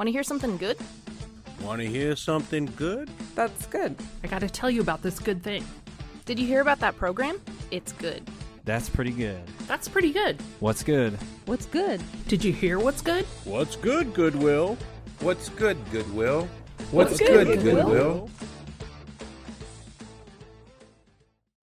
Want 0.00 0.08
to 0.08 0.12
hear 0.12 0.22
something 0.22 0.56
good? 0.56 0.78
Want 1.60 1.82
to 1.82 1.86
hear 1.86 2.16
something 2.16 2.72
good? 2.74 3.10
That's 3.34 3.66
good. 3.66 3.94
I 4.24 4.28
gotta 4.28 4.48
tell 4.48 4.70
you 4.70 4.80
about 4.80 5.02
this 5.02 5.18
good 5.18 5.42
thing. 5.42 5.62
Did 6.24 6.38
you 6.38 6.46
hear 6.46 6.62
about 6.62 6.80
that 6.80 6.96
program? 6.96 7.38
It's 7.70 7.92
good. 7.92 8.26
That's 8.64 8.88
pretty 8.88 9.10
good. 9.10 9.42
That's 9.66 9.88
pretty 9.88 10.10
good. 10.10 10.40
What's 10.60 10.82
good? 10.82 11.18
What's 11.44 11.66
good? 11.66 12.02
Did 12.28 12.42
you 12.42 12.50
hear 12.50 12.78
what's 12.78 13.02
good? 13.02 13.26
What's 13.44 13.76
good, 13.76 14.14
Goodwill? 14.14 14.78
What's 15.18 15.50
good, 15.50 15.76
Goodwill? 15.90 16.48
What's 16.92 17.18
good, 17.18 17.60
Goodwill? 17.62 18.30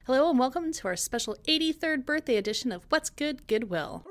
Hello 0.05 0.29
and 0.29 0.37
welcome 0.37 0.71
to 0.73 0.87
our 0.87 0.95
special 0.95 1.37
83rd 1.47 2.05
birthday 2.05 2.37
edition 2.37 2.71
of 2.71 2.85
What's 2.89 3.09
Good 3.09 3.47
Goodwill. 3.47 4.05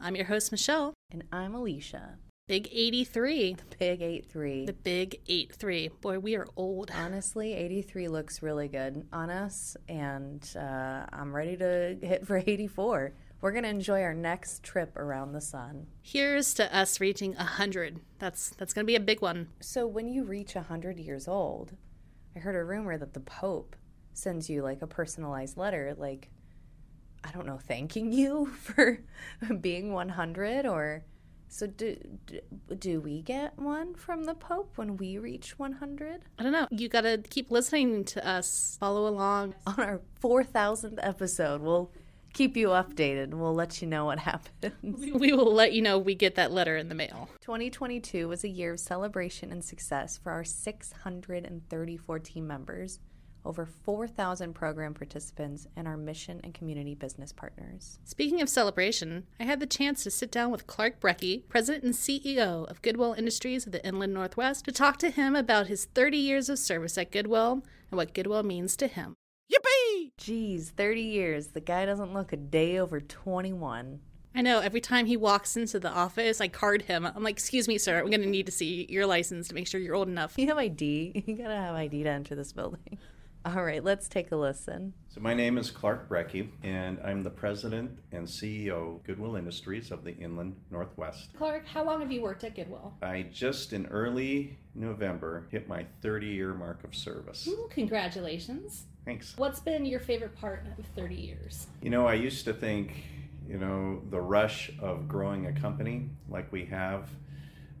I'm 0.00 0.14
your 0.14 0.26
host, 0.26 0.52
Michelle. 0.52 0.94
And 1.10 1.24
I'm 1.32 1.54
Alicia. 1.54 2.18
Big 2.46 2.68
83. 2.72 3.54
The 3.54 3.76
Big 3.78 4.00
8-3. 4.00 4.66
The 4.66 4.72
big 4.72 5.20
8-3. 5.28 6.00
Boy, 6.00 6.18
we 6.18 6.36
are 6.36 6.46
old. 6.56 6.90
Honestly, 6.94 7.52
83 7.52 8.08
looks 8.08 8.42
really 8.42 8.68
good 8.68 9.06
on 9.12 9.28
us, 9.28 9.76
and 9.88 10.48
uh, 10.56 11.04
I'm 11.12 11.34
ready 11.34 11.56
to 11.58 11.98
hit 12.00 12.26
for 12.26 12.36
84. 12.46 13.12
We're 13.40 13.52
going 13.52 13.64
to 13.64 13.68
enjoy 13.70 14.02
our 14.02 14.14
next 14.14 14.62
trip 14.62 14.96
around 14.96 15.32
the 15.32 15.40
sun. 15.40 15.88
Here's 16.00 16.54
to 16.54 16.74
us 16.74 17.00
reaching 17.00 17.34
100. 17.34 18.00
That's 18.18 18.50
that's 18.50 18.72
going 18.72 18.84
to 18.84 18.90
be 18.90 18.96
a 18.96 19.00
big 19.00 19.20
one. 19.20 19.48
So, 19.60 19.86
when 19.86 20.08
you 20.08 20.24
reach 20.24 20.54
100 20.54 20.98
years 20.98 21.28
old, 21.28 21.72
I 22.34 22.38
heard 22.38 22.56
a 22.56 22.64
rumor 22.64 22.96
that 22.96 23.14
the 23.14 23.20
Pope 23.20 23.76
sends 24.14 24.48
you 24.48 24.62
like 24.62 24.80
a 24.82 24.86
personalized 24.86 25.56
letter, 25.56 25.94
like, 25.96 26.30
I 27.24 27.30
don't 27.32 27.46
know, 27.46 27.58
thanking 27.58 28.12
you 28.12 28.46
for 28.62 29.00
being 29.60 29.92
100 29.92 30.66
or. 30.66 31.04
So 31.50 31.66
do, 31.66 31.96
do 32.26 32.40
do 32.78 33.00
we 33.00 33.22
get 33.22 33.58
one 33.58 33.94
from 33.94 34.24
the 34.24 34.34
Pope 34.34 34.72
when 34.76 34.98
we 34.98 35.16
reach 35.16 35.58
100 35.58 36.20
I 36.38 36.42
don't 36.42 36.52
know. 36.52 36.68
You 36.70 36.90
got 36.90 37.00
to 37.02 37.22
keep 37.30 37.50
listening 37.50 38.04
to 38.04 38.26
us. 38.28 38.76
Follow 38.78 39.08
along. 39.08 39.54
on 39.66 39.80
our 39.80 40.02
4000th 40.22 40.98
episode? 41.02 41.62
We'll 41.62 41.90
keep 42.34 42.56
you 42.56 42.68
updated. 42.68 43.34
We'll 43.34 43.54
let 43.54 43.80
you 43.80 43.88
know 43.88 44.04
what 44.04 44.18
happens. 44.30 44.74
We 44.82 45.32
will 45.32 45.52
let 45.52 45.72
you 45.72 45.82
know 45.82 45.98
we 45.98 46.14
get 46.14 46.34
that 46.36 46.52
letter 46.52 46.76
in 46.76 46.88
the 46.88 46.94
mail. 46.94 47.28
2022 47.40 48.28
was 48.28 48.44
a 48.44 48.48
year 48.48 48.74
of 48.74 48.80
celebration 48.80 49.50
and 49.50 49.64
success 49.64 50.18
for 50.18 50.30
our 50.32 50.44
634 50.44 52.18
team 52.18 52.46
members, 52.46 53.00
over 53.48 53.64
4,000 53.64 54.52
program 54.52 54.92
participants, 54.92 55.66
and 55.74 55.88
our 55.88 55.96
mission 55.96 56.40
and 56.44 56.52
community 56.52 56.94
business 56.94 57.32
partners. 57.32 57.98
Speaking 58.04 58.42
of 58.42 58.48
celebration, 58.48 59.26
I 59.40 59.44
had 59.44 59.58
the 59.58 59.66
chance 59.66 60.04
to 60.04 60.10
sit 60.10 60.30
down 60.30 60.50
with 60.50 60.66
Clark 60.66 61.00
Brekke, 61.00 61.48
President 61.48 61.82
and 61.82 61.94
CEO 61.94 62.70
of 62.70 62.82
Goodwill 62.82 63.14
Industries 63.14 63.64
of 63.64 63.72
the 63.72 63.84
Inland 63.84 64.12
Northwest, 64.12 64.66
to 64.66 64.72
talk 64.72 64.98
to 64.98 65.10
him 65.10 65.34
about 65.34 65.68
his 65.68 65.86
30 65.86 66.18
years 66.18 66.50
of 66.50 66.58
service 66.58 66.98
at 66.98 67.10
Goodwill 67.10 67.62
and 67.90 67.96
what 67.96 68.12
Goodwill 68.12 68.42
means 68.42 68.76
to 68.76 68.86
him. 68.86 69.14
Yippee! 69.50 70.10
Geez, 70.18 70.70
30 70.70 71.00
years. 71.00 71.46
The 71.48 71.60
guy 71.60 71.86
doesn't 71.86 72.12
look 72.12 72.34
a 72.34 72.36
day 72.36 72.78
over 72.78 73.00
21. 73.00 74.00
I 74.34 74.42
know 74.42 74.60
every 74.60 74.80
time 74.80 75.06
he 75.06 75.16
walks 75.16 75.56
into 75.56 75.80
the 75.80 75.90
office, 75.90 76.40
I 76.40 76.48
card 76.48 76.82
him. 76.82 77.06
I'm 77.06 77.22
like, 77.24 77.36
excuse 77.36 77.66
me, 77.66 77.78
sir, 77.78 77.98
I'm 77.98 78.10
going 78.10 78.20
to 78.20 78.28
need 78.28 78.46
to 78.46 78.52
see 78.52 78.86
your 78.88 79.06
license 79.06 79.48
to 79.48 79.54
make 79.54 79.66
sure 79.66 79.80
you're 79.80 79.94
old 79.94 80.08
enough. 80.08 80.34
You 80.36 80.46
have 80.48 80.58
ID. 80.58 81.24
You 81.26 81.36
gotta 81.36 81.56
have 81.56 81.74
ID 81.74 82.04
to 82.04 82.08
enter 82.08 82.34
this 82.34 82.52
building. 82.52 82.98
All 83.44 83.64
right, 83.64 83.82
let's 83.82 84.08
take 84.08 84.32
a 84.32 84.36
listen. 84.36 84.92
So 85.08 85.20
my 85.20 85.32
name 85.32 85.58
is 85.58 85.70
Clark 85.70 86.08
Brekke, 86.08 86.50
and 86.62 86.98
I'm 87.04 87.22
the 87.22 87.30
president 87.30 87.98
and 88.12 88.26
CEO 88.26 88.96
of 88.96 89.04
Goodwill 89.04 89.36
Industries 89.36 89.90
of 89.90 90.04
the 90.04 90.14
Inland 90.16 90.56
Northwest. 90.70 91.30
Clark, 91.38 91.66
how 91.66 91.84
long 91.84 92.00
have 92.00 92.10
you 92.12 92.20
worked 92.20 92.44
at 92.44 92.54
Goodwill? 92.54 92.94
I 93.00 93.22
just 93.32 93.72
in 93.72 93.86
early 93.86 94.58
November 94.74 95.46
hit 95.50 95.68
my 95.68 95.86
30-year 96.02 96.52
mark 96.52 96.84
of 96.84 96.94
service. 96.94 97.46
Ooh, 97.48 97.68
congratulations. 97.70 98.84
Thanks. 99.04 99.34
What's 99.38 99.60
been 99.60 99.86
your 99.86 100.00
favorite 100.00 100.36
part 100.36 100.66
of 100.78 100.84
30 100.94 101.14
years? 101.14 101.68
You 101.80 101.90
know, 101.90 102.06
I 102.06 102.14
used 102.14 102.44
to 102.46 102.52
think, 102.52 103.04
you 103.48 103.56
know, 103.56 104.02
the 104.10 104.20
rush 104.20 104.72
of 104.80 105.08
growing 105.08 105.46
a 105.46 105.52
company 105.52 106.10
like 106.28 106.52
we 106.52 106.66
have, 106.66 107.08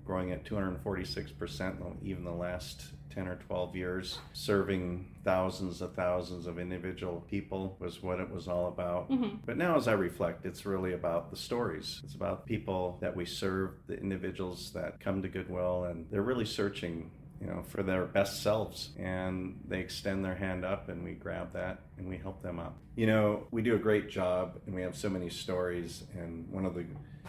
growing 0.06 0.30
at 0.30 0.44
246%, 0.44 1.96
even 2.02 2.24
the 2.24 2.30
last 2.30 2.84
10 3.18 3.26
or 3.26 3.34
12 3.48 3.74
years, 3.74 4.18
serving 4.32 5.04
thousands 5.24 5.82
of 5.82 5.92
thousands 5.94 6.46
of 6.46 6.56
individual 6.56 7.24
people 7.28 7.76
was 7.80 8.00
what 8.00 8.20
it 8.20 8.30
was 8.30 8.46
all 8.46 8.68
about. 8.68 9.10
Mm-hmm. 9.10 9.38
But 9.44 9.56
now, 9.56 9.76
as 9.76 9.88
I 9.88 9.92
reflect, 9.92 10.46
it's 10.46 10.64
really 10.64 10.92
about 10.92 11.30
the 11.30 11.36
stories. 11.36 12.00
It's 12.04 12.14
about 12.14 12.46
people 12.46 12.96
that 13.00 13.16
we 13.16 13.24
serve, 13.24 13.72
the 13.88 13.98
individuals 13.98 14.70
that 14.70 15.00
come 15.00 15.20
to 15.22 15.28
Goodwill, 15.28 15.84
and 15.84 16.06
they're 16.12 16.22
really 16.22 16.44
searching 16.44 17.10
you 17.40 17.46
know, 17.46 17.62
for 17.62 17.82
their 17.82 18.06
best 18.06 18.42
selves. 18.42 18.90
And 18.98 19.60
they 19.66 19.80
extend 19.80 20.24
their 20.24 20.34
hand 20.34 20.64
up 20.64 20.88
and 20.88 21.04
we 21.04 21.12
grab 21.12 21.52
that 21.52 21.80
and 21.96 22.08
we 22.08 22.16
help 22.16 22.42
them 22.42 22.58
up. 22.58 22.76
You 22.96 23.06
know, 23.06 23.46
we 23.50 23.62
do 23.62 23.74
a 23.74 23.78
great 23.78 24.08
job 24.08 24.60
and 24.66 24.74
we 24.74 24.82
have 24.82 24.96
so 24.96 25.08
many 25.08 25.30
stories. 25.30 26.04
And 26.14 26.48
one 26.50 26.64
of 26.64 26.74
the 26.74 26.84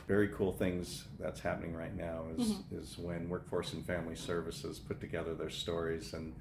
very 0.08 0.30
cool 0.30 0.52
things 0.52 1.06
that's 1.20 1.40
happening 1.40 1.76
right 1.76 1.96
now 1.96 2.24
is, 2.38 2.52
mm-hmm. 2.52 2.78
is 2.78 2.98
when 2.98 3.30
Workforce 3.30 3.74
and 3.74 3.86
Family 3.86 4.16
Services 4.16 4.80
put 4.80 5.00
together 5.00 5.36
their 5.36 5.52
stories 5.52 6.14
and 6.14 6.36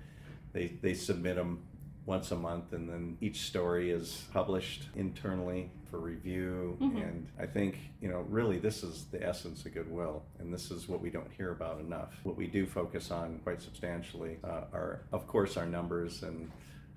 they, 0.52 0.68
they 0.80 0.94
submit 0.94 1.36
them 1.36 1.62
once 2.06 2.30
a 2.30 2.36
month 2.36 2.72
and 2.72 2.88
then 2.88 3.18
each 3.20 3.42
story 3.42 3.90
is 3.90 4.24
published 4.32 4.88
internally 4.96 5.70
for 5.90 5.98
review. 5.98 6.76
And 7.02 7.28
i 7.38 7.46
think 7.46 7.78
you 8.00 8.08
know 8.08 8.24
really 8.28 8.58
this 8.58 8.82
is 8.82 9.06
the 9.10 9.26
essence 9.26 9.64
of 9.66 9.74
goodwill 9.74 10.22
and 10.38 10.52
this 10.52 10.70
is 10.70 10.88
what 10.88 11.00
we 11.00 11.10
don't 11.10 11.30
hear 11.36 11.52
about 11.52 11.80
enough. 11.80 12.14
What 12.22 12.36
we 12.36 12.46
do 12.46 12.66
focus 12.66 13.10
on 13.10 13.40
quite 13.44 13.60
substantially 13.62 14.38
uh, 14.44 14.64
are 14.72 15.02
of 15.12 15.26
course 15.26 15.56
our 15.56 15.66
numbers 15.66 16.22
and 16.22 16.50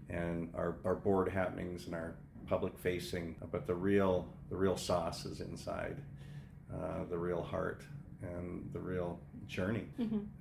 and 0.09 0.49
our, 0.55 0.75
our 0.83 0.95
board 0.95 1.29
happenings 1.29 1.85
and 1.85 1.95
our 1.95 2.15
public 2.47 2.77
facing 2.79 3.35
but 3.51 3.65
the 3.65 3.75
real 3.75 4.27
the 4.49 4.55
real 4.55 4.75
sauce 4.75 5.25
is 5.25 5.39
inside 5.39 5.97
uh, 6.73 7.05
the 7.09 7.17
real 7.17 7.41
heart 7.41 7.83
and 8.21 8.69
the 8.73 8.79
real 8.79 9.19
journey 9.47 9.85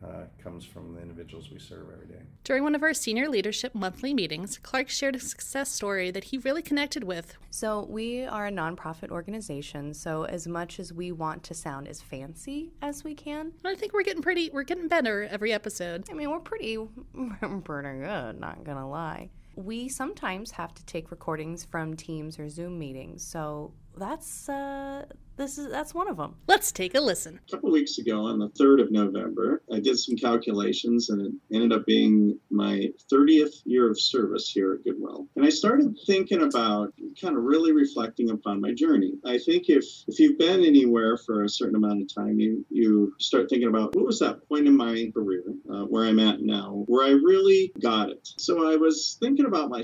uh, 0.05 0.25
comes 0.43 0.65
from 0.65 0.95
the 0.95 1.01
individuals 1.03 1.51
we 1.51 1.59
serve 1.59 1.87
every 1.93 2.07
day 2.07 2.23
During 2.45 2.63
one 2.63 2.75
of 2.77 2.83
our 2.83 2.95
senior 2.95 3.29
leadership 3.29 3.75
monthly 3.75 4.15
meetings, 4.15 4.59
Clark 4.59 4.89
shared 4.89 5.17
a 5.17 5.21
success 5.21 5.69
story 5.71 6.11
that 6.13 6.25
he 6.25 6.39
really 6.39 6.63
connected 6.63 7.03
with. 7.05 7.37
So, 7.51 7.87
we 7.89 8.25
are 8.25 8.47
a 8.47 8.53
nonprofit 8.53 9.11
organization, 9.11 9.95
so 9.95 10.25
as 10.25 10.47
much 10.47 10.79
as 10.79 10.93
we 10.93 11.11
want 11.13 11.43
to 11.45 11.55
sound 11.55 11.89
as 11.89 12.01
fancy 12.01 12.73
as 12.83 13.03
we 13.03 13.15
can, 13.15 13.53
And 13.65 13.67
I 13.67 13.75
think 13.75 13.93
we're 13.93 14.05
getting 14.05 14.23
pretty, 14.23 14.51
we're 14.53 14.63
getting 14.63 14.87
better 14.89 15.25
every 15.31 15.53
episode. 15.53 16.05
I 16.11 16.15
mean, 16.15 16.31
we're 16.31 16.41
pretty, 16.41 16.79
pretty 17.65 17.99
good, 18.01 18.39
not 18.41 18.63
gonna 18.65 18.89
lie. 18.89 19.31
We 19.57 19.89
sometimes 19.89 20.53
have 20.53 20.73
to 20.75 20.85
take 20.87 21.11
recordings 21.11 21.65
from 21.65 21.97
Teams 21.97 22.39
or 22.39 22.49
Zoom 22.49 22.79
meetings, 22.79 23.25
so 23.25 23.73
that's 23.97 24.49
uh, 24.49 25.05
this 25.41 25.57
is 25.57 25.71
that's 25.71 25.95
one 25.95 26.07
of 26.09 26.19
them. 26.19 26.37
Let's 26.47 26.71
take 26.71 26.95
a 26.95 27.01
listen. 27.01 27.41
a 27.49 27.51
couple 27.51 27.71
weeks 27.71 27.97
ago 27.99 28.27
on 28.27 28.39
the 28.39 28.51
3rd 28.51 28.83
of 28.83 28.93
November, 28.93 29.63
I 29.73 29.81
did 29.81 29.99
some 29.99 30.17
calculations 30.17 31.09
and 31.09 31.23
it 31.23 31.33
ended 31.55 31.73
up 31.73 31.87
being 31.87 32.39
my 32.51 32.91
30th 33.11 33.63
year 33.65 33.91
of 33.91 33.99
service 33.99 34.51
here 34.51 34.75
at 34.75 34.85
Goodwill. 34.85 35.27
And 35.37 35.47
I 35.47 35.49
started 35.49 35.97
thinking 36.07 36.43
about 36.43 36.93
kind 37.21 37.37
of 37.37 37.45
really 37.45 37.73
reflecting 37.73 38.31
upon 38.31 38.61
my 38.61 38.75
journey. 38.75 39.15
I 39.25 39.39
think 39.39 39.69
if, 39.69 39.85
if 40.07 40.19
you've 40.19 40.39
been 40.39 40.63
anywhere 40.63 41.17
for 41.17 41.45
a 41.45 41.49
certain 41.49 41.77
amount 41.77 42.03
of 42.03 42.15
time, 42.15 42.39
you, 42.39 42.65
you 42.69 43.15
start 43.19 43.49
thinking 43.49 43.69
about 43.69 43.95
what 43.97 44.05
was 44.05 44.19
that 44.19 44.47
point 44.47 44.67
in 44.67 44.77
my 44.77 45.11
career, 45.15 45.45
uh, 45.73 45.85
where 45.85 46.05
I'm 46.05 46.21
at 46.21 46.43
now, 46.43 46.85
where 46.87 47.07
I 47.07 47.13
really 47.13 47.73
got 47.83 48.11
it. 48.11 48.29
So 48.37 48.71
I 48.71 48.77
was 48.77 49.17
thinking 49.21 49.47
about 49.47 49.71
my, 49.71 49.83